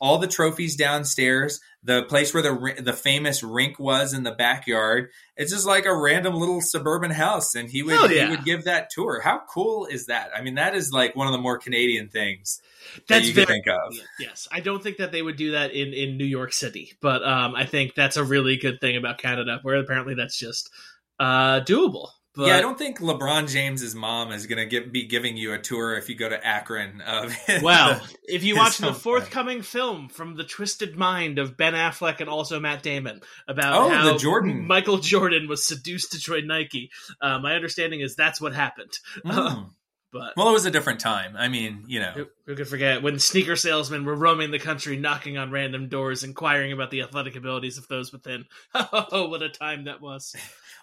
[0.00, 5.10] all the trophies downstairs, the place where the the famous rink was in the backyard.
[5.36, 8.24] It's just like a random little suburban house, and he would yeah.
[8.24, 9.20] he would give that tour.
[9.20, 10.30] How cool is that?
[10.34, 12.60] I mean, that is like one of the more Canadian things
[13.08, 13.94] That's that you very, think of.
[14.18, 17.22] Yes, I don't think that they would do that in in New York City, but
[17.24, 20.70] um, I think that's a really good thing about Canada, where apparently that's just
[21.18, 22.10] uh, doable.
[22.36, 25.58] But, yeah, I don't think LeBron James's mom is going to be giving you a
[25.58, 27.00] tour if you go to Akron.
[27.00, 32.20] Of well, if you watch the forthcoming film from the twisted mind of Ben Affleck
[32.20, 36.46] and also Matt Damon about oh, how the Jordan Michael Jordan was seduced to join
[36.46, 36.90] Nike,
[37.22, 38.92] uh, my understanding is that's what happened.
[39.24, 39.70] Mm.
[40.12, 41.36] but well, it was a different time.
[41.38, 44.98] I mean, you know, who, who could forget when sneaker salesmen were roaming the country,
[44.98, 48.44] knocking on random doors, inquiring about the athletic abilities of those within.
[48.74, 50.36] Oh, what a time that was!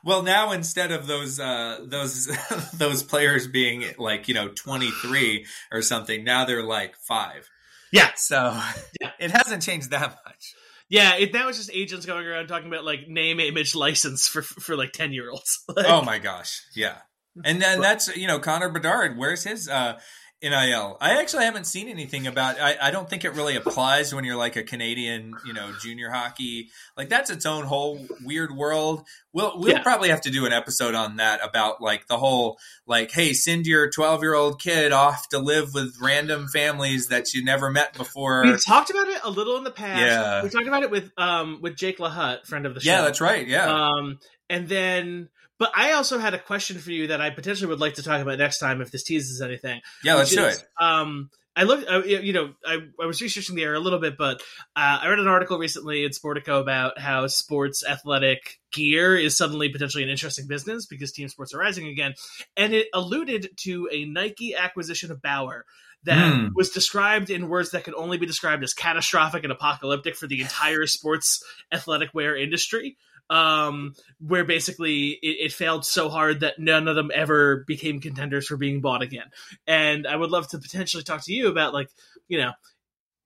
[0.04, 2.26] Well, now instead of those uh, those
[2.74, 7.49] those players being like you know twenty three or something, now they're like five.
[7.91, 8.10] Yeah.
[8.16, 8.60] So
[8.99, 9.12] yeah.
[9.20, 10.56] it hasn't changed that much.
[10.89, 14.41] Yeah, it, now it's just agents going around talking about like name, image, license for
[14.43, 15.64] for like ten year olds.
[15.68, 16.97] Like, oh my gosh, yeah.
[17.43, 19.18] And then that's you know Connor Bedard.
[19.18, 19.99] Where's his uh,
[20.44, 20.98] NIL.
[21.00, 22.60] I actually haven't seen anything about.
[22.60, 26.10] I, I don't think it really applies when you're like a Canadian, you know, junior
[26.12, 26.70] hockey.
[26.98, 29.06] Like that's its own whole weird world.
[29.32, 29.82] We'll we'll Yeah.
[29.82, 33.66] probably have to do an episode on that about like the whole like, hey, send
[33.66, 37.94] your 12 year old kid off to live with random families that you never met
[37.98, 38.44] before.
[38.44, 40.02] we talked about it a little in the past.
[40.02, 40.44] Yeah.
[40.44, 42.91] we talked about it with um with Jake LaHut, friend of the show.
[42.91, 43.48] Yeah, that's right.
[43.48, 43.72] Yeah.
[43.74, 44.20] Um,
[44.50, 45.30] and then,
[45.60, 48.22] but I also had a question for you that I potentially would like to talk
[48.22, 49.82] about next time if this teases anything.
[50.04, 50.64] yeah, let's which do it.
[50.80, 54.18] Um, I looked, uh, you know, I, I was researching the area a little bit,
[54.18, 54.41] but
[54.76, 59.70] uh, I read an article recently in Sportico about how sports athletic gear is suddenly
[59.70, 62.16] potentially an interesting business because team sports are rising again,
[62.58, 65.66] and it alluded to a Nike acquisition of Bauer
[66.06, 66.47] that Hmm.
[66.56, 70.41] was described in words that could only be described as catastrophic and apocalyptic for the
[70.41, 72.97] entire sports athletic wear industry
[73.34, 78.45] um, where basically it, it failed so hard that none of them ever became contenders
[78.45, 79.25] for being bought again.
[79.65, 81.89] And I would love to potentially talk to you about like,
[82.27, 82.51] you know,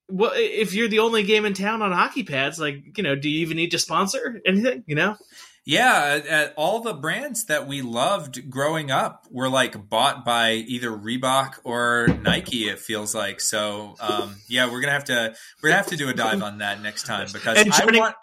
[0.07, 2.57] what if you're the only game in town on hockey pads?
[2.57, 4.85] Like, you know, do you even need to sponsor anything?
[4.87, 5.17] You know,
[5.65, 10.89] Yeah, uh, all the brands that we loved growing up were like bought by either
[10.89, 12.69] Reebok or Nike.
[12.69, 13.95] It feels like so.
[13.99, 16.81] Um, yeah, we're gonna have to we're gonna have to do a dive on that
[16.81, 18.15] next time because And I want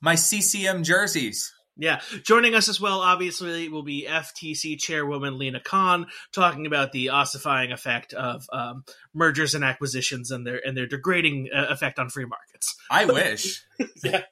[0.00, 1.52] my CCM jerseys.
[1.80, 7.10] Yeah, joining us as well, obviously, will be FTC chairwoman Lina Khan talking about the
[7.10, 8.82] ossifying effect of um,
[9.14, 12.76] mergers and acquisitions and their and their degrading uh, effect on free markets.
[12.90, 13.64] I wish.
[14.04, 14.22] yeah.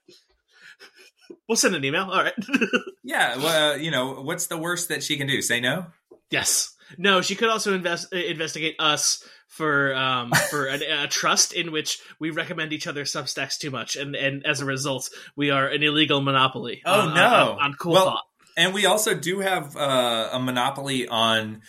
[1.49, 2.11] We'll send an email.
[2.11, 2.35] All right.
[3.05, 5.41] yeah, well, you know, what's the worst that she can do?
[5.41, 5.87] Say no.
[6.31, 6.75] Yes.
[6.99, 11.73] No, she could also invest uh, investigate us for um for a, a trust in
[11.73, 15.67] which we recommend each other Substacks too much, and and as a result, we are
[15.67, 16.83] an illegal monopoly.
[16.85, 17.23] Oh, on, no.
[17.25, 18.25] on, on cool Well, thought.
[18.57, 21.63] And we also do have uh, a monopoly on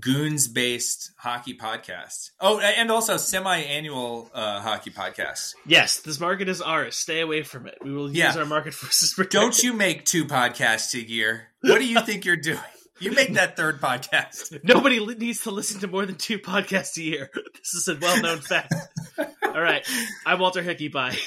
[0.00, 2.30] goons based hockey podcasts.
[2.40, 5.54] Oh, and also semi annual uh, hockey podcasts.
[5.64, 6.96] Yes, this market is ours.
[6.96, 7.78] Stay away from it.
[7.82, 8.36] We will use Yeah.
[8.36, 9.14] our market forces.
[9.30, 11.48] Don't you make two podcasts a year?
[11.62, 12.58] What do you think you're doing?
[12.98, 14.58] You make that third podcast.
[14.64, 17.30] Nobody li- needs to listen to more than two podcasts a year.
[17.66, 18.72] This is a well known fact.
[19.42, 19.84] All right.
[20.24, 20.86] I'm Walter Hickey.
[20.86, 21.18] Bye.